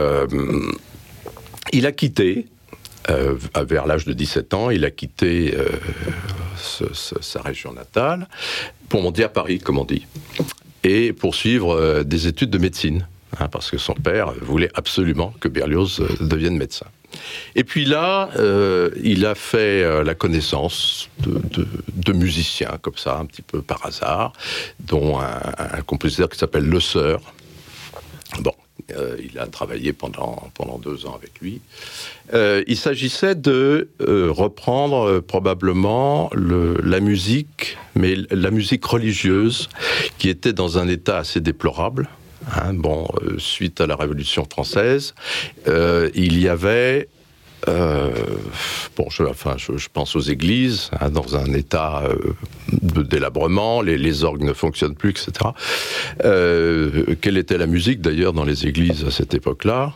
[1.73, 2.47] il a quitté.
[3.09, 5.53] vers l'âge de 17 ans, il a quitté
[7.21, 8.27] sa région natale
[8.89, 10.05] pour monter à Paris, comme on dit,
[10.83, 13.07] et poursuivre des études de médecine,
[13.39, 16.87] hein, parce que son père voulait absolument que Berlioz devienne médecin.
[17.55, 21.41] Et puis là, euh, il a fait euh, la connaissance de,
[21.93, 24.33] de, musiciens, comme ça, un petit peu par hasard,
[24.79, 27.21] dont un, compositeur qui s'appelle Le Sœur.
[28.39, 28.53] Bon,
[28.95, 31.61] euh, il a travaillé pendant, pendant deux ans avec lui.
[32.33, 39.67] Il s'agissait de reprendre probablement le, la musique, mais la musique religieuse,
[40.17, 42.07] qui était dans un état assez déplorable.
[42.47, 45.13] Hein, bon, euh, suite à la Révolution française,
[45.67, 47.07] euh, il y avait
[47.67, 48.09] euh,
[48.97, 52.03] bon, je, pense aux églises, hein, dans un état
[52.71, 55.51] de délabrement, les, orgues ne fonctionnent plus, etc.
[57.21, 59.93] Quelle était la musique d'ailleurs dans les églises à cette époque-là?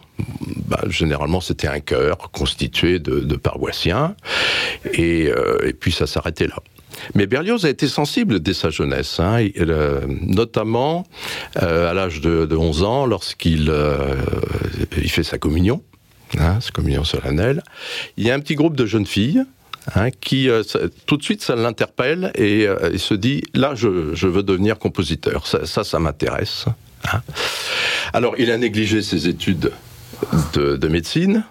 [0.67, 4.15] Bah, Généralement, c'était un chœur constitué de, paroissiens,
[4.93, 5.31] et
[5.79, 6.57] puis ça s'arrêtait là.
[7.13, 11.05] Mais Berlioz a été sensible dès sa jeunesse, hein, euh, notamment
[11.61, 14.15] euh, à l'âge de, de, 11 ans, lorsqu'il euh,
[15.07, 15.81] fait sa communion
[16.39, 17.63] hein, c'est communion solennelle.
[18.17, 19.43] Il y a un petit groupe de jeunes filles
[19.95, 20.49] hein, qui,
[21.05, 25.47] tout de suite, ça l'interpelle et il se dit là, je, veux devenir compositeur.
[25.47, 26.65] Ça, ça, m'intéresse.
[28.13, 29.71] Alors, il a négligé ses études
[30.53, 31.43] de, de médecine.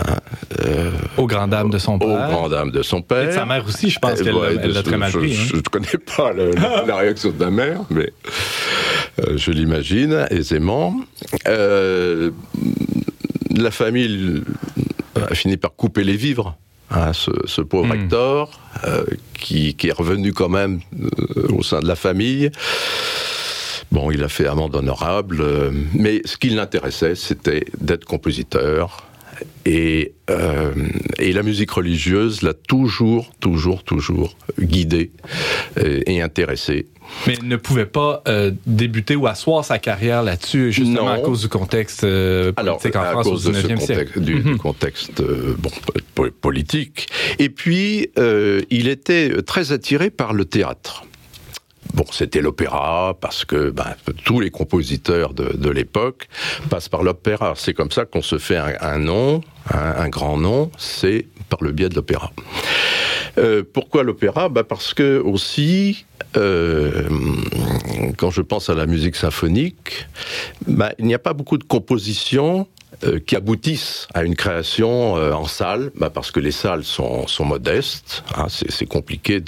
[0.00, 0.16] Hein,
[0.60, 2.08] euh, aux grandes dames de son père.
[2.08, 3.24] Aux grandes dames de son père.
[3.24, 5.32] Et de sa mère aussi, je pense qu'elle ouais, l'a très mal pris.
[5.32, 5.62] Je ne hein.
[5.70, 8.12] connais pas le, la, la, réaction de la mère, mais
[9.20, 10.96] euh, je l'imagine aisément.
[11.46, 12.30] Euh,
[13.54, 14.42] la famille
[15.30, 16.56] a fini par couper les vivres
[16.90, 18.04] à ce, ce pauvre mmh.
[18.04, 20.80] Hector, euh, qui, qui, est revenu quand même
[21.50, 22.50] au sein de la famille.
[23.90, 25.44] Bon, il a fait amende honorable,
[25.92, 29.04] mais ce qui l'intéressait, c'était d'être compositeur.
[29.64, 30.72] Et, euh,
[31.18, 35.10] et, la musique religieuse l'a toujours, toujours, toujours guidé
[35.76, 36.86] et, et intéressé.
[37.26, 41.08] Mais il ne pouvait pas euh, débuter ou asseoir sa carrière là-dessus, justement non.
[41.08, 44.20] à cause du contexte euh, politique Alors, en France cause au 19e siècle.
[44.20, 44.52] Du, mm -hmm.
[44.52, 47.06] du contexte euh, bon, politique.
[47.38, 51.04] Et puis, euh, il était très attiré par le théâtre.
[51.94, 56.28] Bon, c'était l'opéra, parce que ben, tous les compositeurs de, l'époque
[56.70, 57.54] passent par l'opéra.
[57.56, 61.72] C'est comme ça qu'on se fait un, nom, un, un, grand nom, c'est par le
[61.72, 62.32] biais de l'opéra.
[63.38, 64.48] Euh, pourquoi l'opéra?
[64.48, 66.04] Bah Parce que aussi,
[66.36, 67.08] euh,
[68.16, 70.06] quand je pense à la musique symphonique,
[70.66, 72.66] bah, il n'y a pas beaucoup de compositions
[73.04, 77.26] euh, qui aboutissent à une création euh, en salle, bah parce que les salles sont,
[77.40, 78.22] modestes.
[78.36, 79.42] Hein, c'est compliqué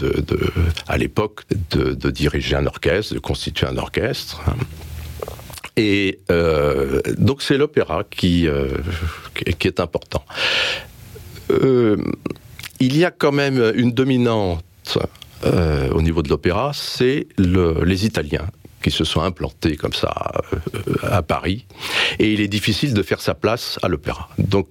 [0.89, 4.41] à l'époque de, diriger un orchestre, de constituer un orchestre.
[4.49, 4.57] Hein.
[5.77, 8.49] Et euh, donc c'est l'opéra qui,
[9.47, 10.25] est important.
[11.51, 14.99] Il y a quand même une dominante
[15.93, 18.47] au niveau de l'opéra, c'est le, les Italiens
[18.85, 20.13] qui se sont implantés comme ça
[20.53, 21.65] euh, à Paris.
[22.19, 24.29] Et il est difficile de faire sa place à l'opéra.
[24.37, 24.69] Donc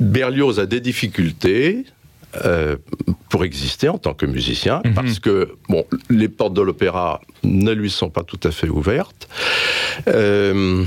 [0.00, 1.84] Berlioz a des difficultés.
[2.36, 2.76] Euh,
[3.28, 4.94] pour exister en tant que musicien, -hmm.
[4.94, 5.34] parce que
[5.68, 9.28] bon, les portes de l'opéra ne lui sont pas tout à fait ouvertes.
[10.08, 10.84] Euh,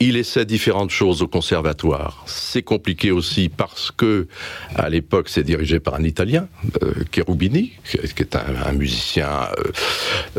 [0.00, 2.22] il essaie différentes choses au conservatoire.
[2.26, 4.26] C'est compliqué aussi parce que
[4.74, 6.48] à l'époque c'est dirigé par un Italien,
[6.82, 9.32] euh, Cherubini, qui est un, un musicien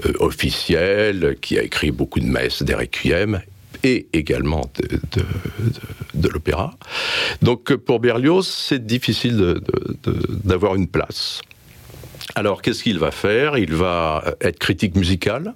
[0.05, 3.41] euh, officiel, qui a écrit beaucoup de messes, des requiems
[3.83, 4.69] et également
[6.13, 6.73] de, l'opéra.
[7.41, 9.59] Donc pour Berlioz, c'est difficile
[10.43, 11.41] d'avoir une place.
[12.35, 13.57] Alors qu'est-ce qu'il va faire?
[13.57, 15.55] Il va être critique musical,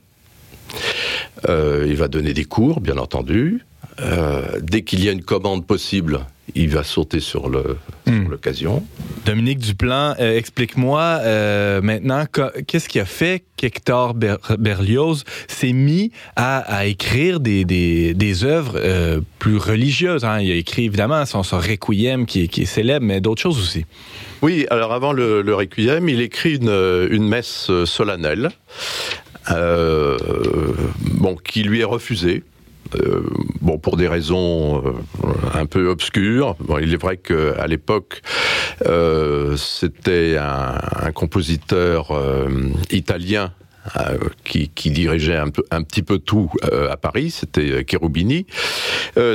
[1.49, 3.65] euh, il va donner des cours, bien entendu.
[4.00, 6.26] Euh, dès qu'il y a une commande possible,
[6.56, 8.78] il va sauter sur l'occasion.
[8.78, 9.26] Mmh.
[9.26, 12.26] Dominique Duplan, euh, explique-moi euh, maintenant
[12.68, 18.44] qu'est-ce qui a fait qu'Hector Ber Berlioz s'est mis à, à, écrire des, des, des
[18.44, 20.26] œuvres euh, plus religieuses.
[20.26, 20.39] Hein?
[20.42, 23.86] Il a écrit évidemment son, son Requiem qui, qui, est célèbre, mais d'autres choses aussi.
[24.42, 28.50] Oui, alors avant le, le Requiem, il écrit une, une messe solennelle.
[29.48, 32.44] Bon, qui lui est refusée.
[32.96, 33.24] Euh,
[33.62, 34.92] bon, pour des raisons euh,
[35.54, 36.56] un peu obscures.
[36.82, 38.22] Il est vrai qu'à l'époque,
[38.86, 42.12] euh, c'était un, compositeur
[42.89, 43.52] italien
[44.44, 45.50] qui, dirigeait un,
[45.84, 48.46] petit peu tout à Paris, c'était Cherubini.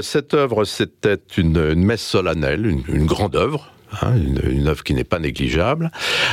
[0.03, 3.71] cette œuvre, c'était une, une, messe solennelle, une, une grande œuvre,
[4.03, 5.91] Hein, une, œuvre qui n'est pas négligeable.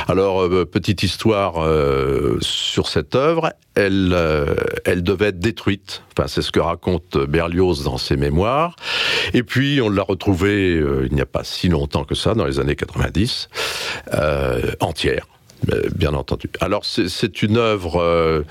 [0.08, 4.54] Alors, euh, petite histoire euh, sur cette œuvre, elle, euh,
[4.84, 6.02] elle devait être détruite.
[6.16, 8.76] Enfin, c'est ce que raconte Berlioz dans ses mémoires.
[9.32, 12.60] Et puis, on l'a retrouvée il n'y a pas si longtemps que ça, dans les
[12.60, 13.48] années 90,
[14.14, 15.26] euh, entière
[15.94, 16.50] bien entendu.
[16.60, 18.44] Alors c'est une œuvre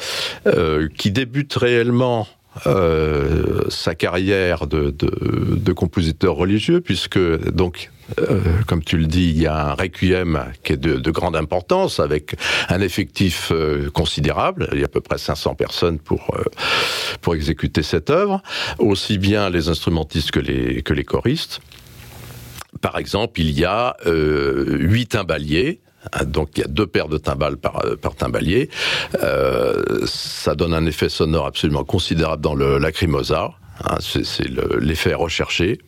[0.98, 2.28] qui débute réellement
[2.68, 7.20] euh, sa carrière de, de, de, compositeur religieux, puisque
[7.52, 7.90] donc.
[8.20, 11.38] Euh, comme tu le dis, il y a un requiem qui est de, de grande
[11.38, 12.36] importance, avec
[12.68, 14.68] un effectif euh, considérable.
[14.74, 16.44] Il y a à peu près 500 personnes pour euh,
[17.22, 18.44] pour exécuter cette œuvre,
[18.78, 21.62] aussi bien les instrumentistes que les que les choristes.
[22.82, 25.80] Par exemple, il y a huit timbaliers
[26.26, 28.70] donc il y a deux paires de timbales par, par timbalier.
[29.22, 33.54] Euh, ça donne un effet sonore absolument considérable dans le lacrimosa.
[33.84, 34.48] Hein, c'est
[34.80, 35.80] l'effet recherché.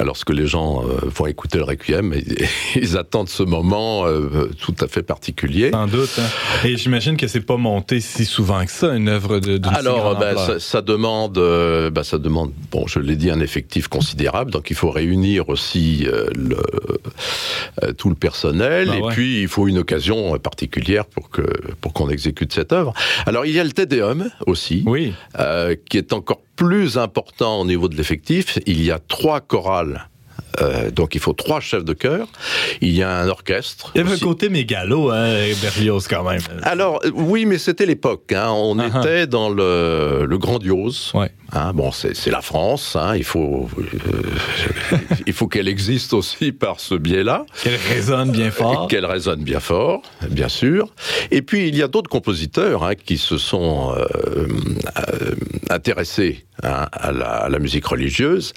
[0.00, 2.46] Alors, ce que les gens euh, vont écouter le requiem, ils,
[2.82, 5.70] ils attendent ce moment euh, tout à fait particulier.
[5.70, 6.10] Sans doute.
[6.18, 6.28] Hein.
[6.64, 9.58] Et j'imagine que c'est pas monté si souvent que ça, une œuvre de.
[9.58, 13.40] de Alors, ben, ça, ça, demande, euh, ben, ça demande, bon, je l'ai dit, un
[13.40, 14.50] effectif considérable.
[14.50, 16.56] Donc, il faut réunir aussi euh, le,
[17.82, 19.12] euh, tout le personnel, bah, et ouais.
[19.12, 21.42] puis il faut une occasion particulière pour que
[21.80, 22.92] pour qu'on exécute cette œuvre.
[23.26, 25.14] Alors, il y a le Tédéum aussi, oui.
[25.88, 28.58] qui est encore plus important au niveau de l'effectif.
[28.66, 30.08] Il y a trois chorales
[30.60, 32.28] euh, donc il faut trois chefs de chœur.
[32.80, 33.92] Il y a un orchestre.
[33.94, 36.42] Il y avait un côté mégalo, hein, Berlioz quand même.
[36.62, 38.32] Alors oui, mais c'était l'époque.
[38.32, 38.50] Hein.
[38.50, 39.00] On uh -huh.
[39.00, 41.12] était dans le, le grandiose.
[41.14, 41.30] Ouais.
[41.52, 42.96] Hein, bon, c'est la France.
[43.16, 47.46] Il faut, euh, il faut qu'elle existe aussi par ce biais-là.
[47.62, 48.88] Qu'elle résonne bien fort.
[48.88, 50.88] Qu'elle résonne bien fort, bien sûr.
[51.30, 54.06] Et puis il y a d'autres compositeurs qui se sont euh,
[54.98, 55.34] euh,
[55.70, 58.52] intéressés à, la, à, la, musique religieuse,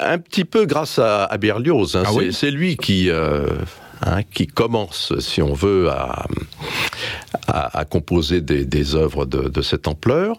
[0.00, 1.96] un petit peu grâce à, à Berlioz.
[1.96, 2.02] Hein.
[2.06, 3.10] Ah oui c'est lui qui.
[3.10, 3.46] Euh,
[4.02, 6.26] Hein, qui commence, si on veut, à,
[7.48, 10.36] à, à composer des, des œuvres de, de, cette ampleur.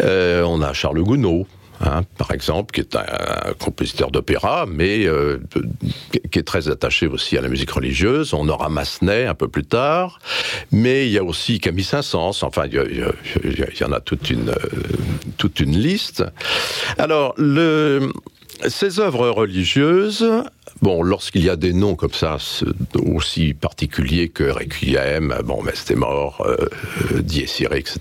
[0.00, 1.46] Euh, on a Charles Gounod,
[1.82, 5.38] Hein, par exemple, qui est un, un compositeur d'opéra, mais euh,
[6.30, 8.34] qui est très attaché aussi à la musique religieuse.
[8.34, 10.18] On aura Massenet un peu plus tard,
[10.72, 12.44] mais il y a aussi Camille Saint-Saëns.
[12.44, 14.52] Enfin, il y, a, il y, en a toute une,
[15.38, 16.22] toute une liste.
[16.98, 18.12] Alors, le,
[18.68, 20.26] ces œuvres religieuses,
[20.82, 22.38] Bon, lorsqu'il y a des noms comme ça,
[22.94, 27.98] aussi particuliers que Requiem, bon, Mest est mort, euh, Irae, etc.,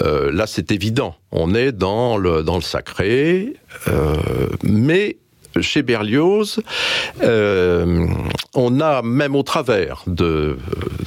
[0.00, 1.16] euh, là, c'est évident.
[1.32, 3.54] On est dans le, dans le sacré,
[3.88, 4.14] euh,
[4.62, 5.16] mais
[5.60, 6.60] chez Berlioz,
[7.22, 8.06] euh,
[8.54, 10.56] on a même au travers de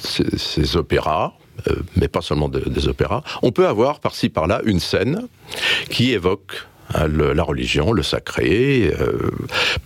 [0.04, 1.34] ces, opéras,
[1.70, 5.28] euh, mais pas seulement de, des opéras, on peut avoir par-ci par-là une scène
[5.90, 6.66] qui évoque
[7.08, 9.32] le, la religion, le sacré, euh,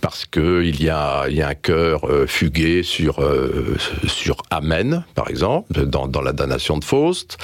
[0.00, 3.76] parce que il y a, un cœur euh, fugué sur euh,
[4.06, 7.38] sur Amen, par exemple, dans, dans la damnation de Faust,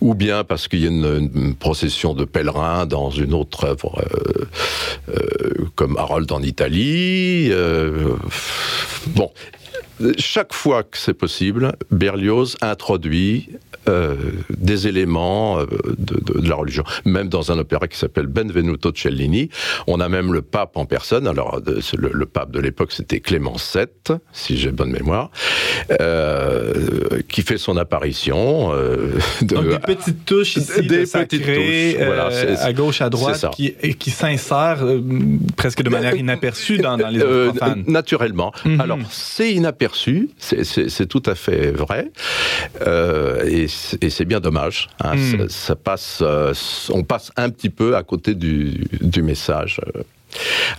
[0.00, 4.02] ou bien parce qu'il y a une, une, procession de pèlerins dans une autre œuvre
[5.74, 7.50] comme Harold en Italie.
[9.08, 9.30] bon,
[10.18, 13.48] chaque fois que c'est possible, Berlioz introduit
[13.88, 14.14] euh,
[14.56, 15.66] des éléments euh,
[15.98, 16.84] de, de, de, la religion.
[17.04, 19.48] Même dans un opéra qui s'appelle Benvenuto Cellini,
[19.86, 21.26] on a même le pape en personne.
[21.26, 25.30] Alors, le, le pape de l'époque, c'était Clément VII, si j'ai bonne mémoire,
[26.00, 28.72] euh, qui fait son apparition.
[28.72, 29.12] Euh,
[29.42, 31.46] de, Donc, des petites touches ici, des de sacré, petites
[31.96, 34.84] touches, voilà, euh, à gauche, à droite, qui, qui s'insèrent
[35.56, 37.84] presque de manière inaperçue dans, dans les profanes.
[37.86, 38.52] Naturellement.
[38.64, 38.82] Mm -hmm.
[38.82, 42.10] Alors, c'est inaperçu, c'est tout à fait vrai.
[43.46, 43.68] et
[44.00, 44.88] et c'est bien dommage.
[45.00, 45.38] Hein, mm.
[45.38, 46.52] ça, ça, passe, euh,
[46.90, 49.80] on passe un petit peu à côté du, du message.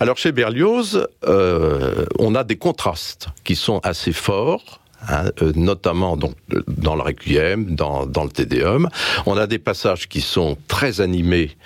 [0.00, 4.80] Alors chez Berlioz, euh, on a des contrastes qui sont assez forts.
[5.08, 6.34] Hein, euh, notamment donc,
[6.66, 8.88] dans le Requiem, dans, dans le Tédéum.
[9.26, 11.56] On a des passages qui sont très animés,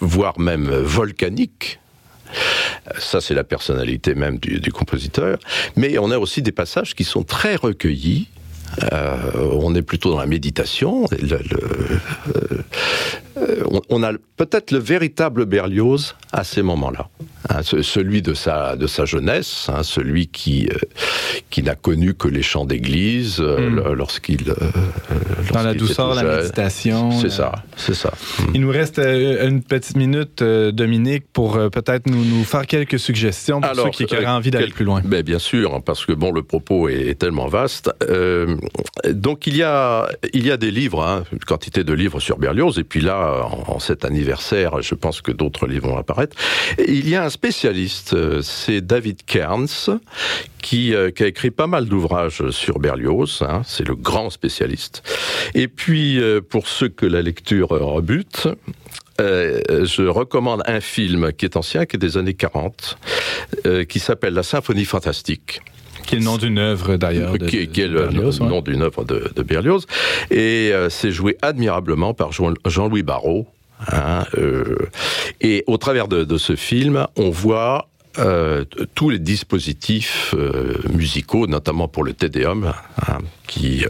[0.00, 1.78] voire même volcaniques,
[2.98, 5.38] ça, c'est la personnalité même du, du, compositeur.
[5.76, 8.28] Mais on a aussi des passages qui sont très recueillis,
[8.92, 11.06] on est plutôt dans la méditation.
[11.10, 11.38] Le,
[13.36, 17.08] euh, on, on, a peut-être le véritable Berlioz à ces moments-là.
[17.50, 20.78] Hein, celui de sa, de sa jeunesse, hein, celui qui, euh,
[21.50, 23.92] qui n'a connu que les chants d'église mm.
[23.92, 24.50] lorsqu'il.
[24.50, 24.54] Euh,
[25.52, 27.10] dans la douceur, la méditation.
[27.12, 28.12] C'est ça, c'est ça.
[28.38, 28.42] Mm.
[28.54, 33.70] Il nous reste une petite minute, Dominique, pour peut-être nous, nous faire quelques suggestions pour
[33.70, 35.02] Alors, ceux qui auraient envie d'aller plus loin.
[35.04, 37.90] Ben, bien sûr, parce que bon, le propos est, est tellement vaste.
[38.08, 38.56] Euh,
[39.10, 42.38] donc il y a, il y a des livres, hein, une quantité de livres sur
[42.38, 46.36] Berlioz, et puis là, en, cet anniversaire, je pense que d'autres livres vont apparaître.
[46.86, 52.50] Il y a un spécialiste, c'est David qui, euh, qui, a écrit pas mal d'ouvrages
[52.50, 55.02] sur Berlioz, hein, c'est le grand spécialiste.
[55.54, 58.48] Et puis, euh, pour ceux que la lecture rebute,
[59.20, 62.98] euh, je recommande un film qui est ancien, qui est des années 40,
[63.66, 65.60] euh, qui s'appelle La Symphonie fantastique.
[66.06, 67.32] Qui est le nom d'une œuvre d'ailleurs.
[67.38, 68.62] Qui, qui, est le Berlioz, nom ouais.
[68.62, 69.86] d'une œuvre de, de, Berlioz.
[70.30, 73.46] Et euh, c'est joué admirablement par Jean-Louis Barrault,
[73.92, 74.76] Hein, euh,
[75.40, 77.88] et au travers de, de, ce film, on voit
[78.18, 82.72] euh, tous les dispositifs euh, musicaux, notamment pour le Tédéum,
[83.06, 83.88] hein, qui, euh,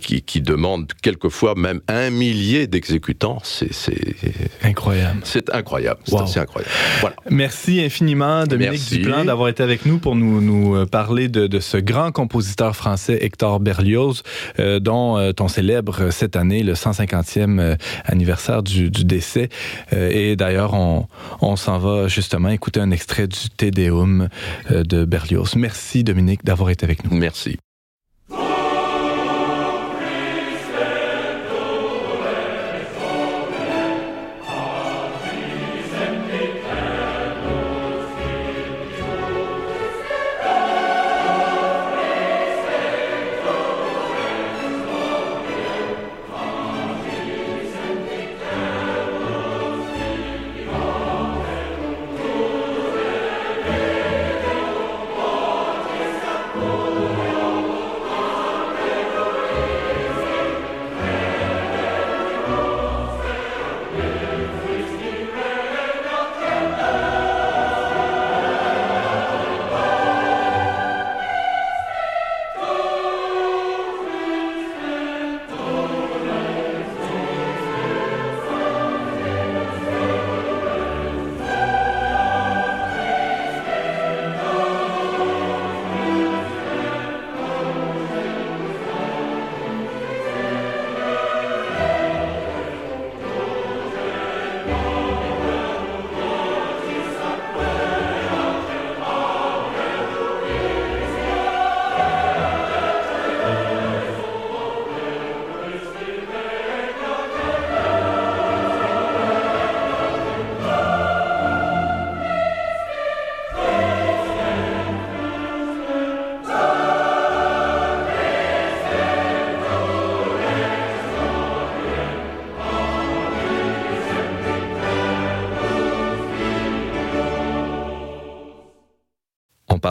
[0.00, 3.38] qui, qui demande quelquefois même un millier d'exécutants.
[3.44, 3.70] C'est
[4.62, 5.20] incroyable.
[5.24, 6.00] C'est incroyable.
[6.04, 6.22] C'est Wow.
[6.22, 6.72] assez incroyable.
[7.00, 7.16] Voilà.
[7.30, 8.98] Merci infiniment, Dominique Merci.
[8.98, 12.76] Duplan, d'avoir été avec nous pour nous, nous euh, parler de, de ce grand compositeur
[12.76, 14.22] français, Hector Berlioz,
[14.58, 19.48] dont on célèbre cette année le 150e euh, anniversaire du, du décès.
[19.92, 21.06] Et d'ailleurs, on,
[21.40, 23.66] on s'en va justement écouter un extrait du Te
[24.70, 25.56] euh, de Berlioz.
[25.56, 27.16] Merci, Dominique, d'avoir été avec nous.
[27.16, 27.58] Merci.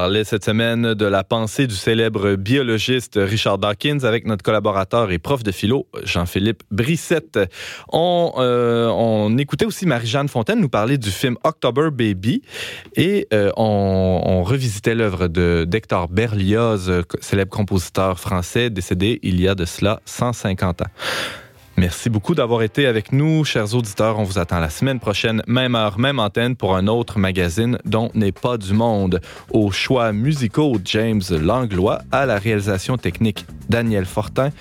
[0.02, 5.20] Parlait cette semaine de la pensée du célèbre biologiste Richard Dawkins avec notre collaborateur et
[5.20, 7.38] prof de philo Jean-Philippe Brissette.
[7.94, 12.42] On, euh, on écoutait aussi Marie-Jeanne Fontaine nous parler du film October Baby
[12.96, 19.66] et euh, on, revisitait l'œuvre d'Hector Berlioz, célèbre compositeur français décédé il y a de
[19.66, 20.86] cela 150 ans.
[21.82, 24.20] Merci beaucoup d'avoir été avec nous, chers auditeurs.
[24.20, 28.12] On vous attend la semaine prochaine, même heure, même antenne, pour un autre magazine dont
[28.14, 29.20] n'est pas du monde.
[29.50, 34.52] Aux choix musicaux, James Langlois, à la réalisation technique, Daniel Fortin,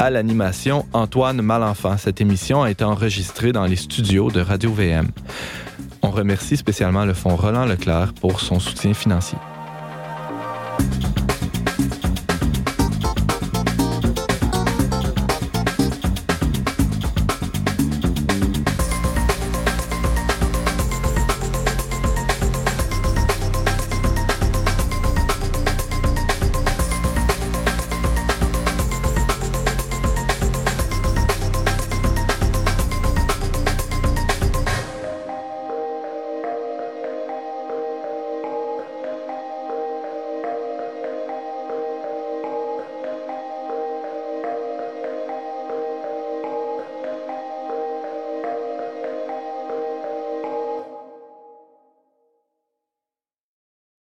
[0.00, 1.96] à l'animation, Antoine Malenfant.
[1.96, 5.06] Cette émission a été enregistrée dans les studios de Radio-VM.
[6.02, 9.38] On remercie spécialement le Fonds Roland Leclerc pour son soutien financier.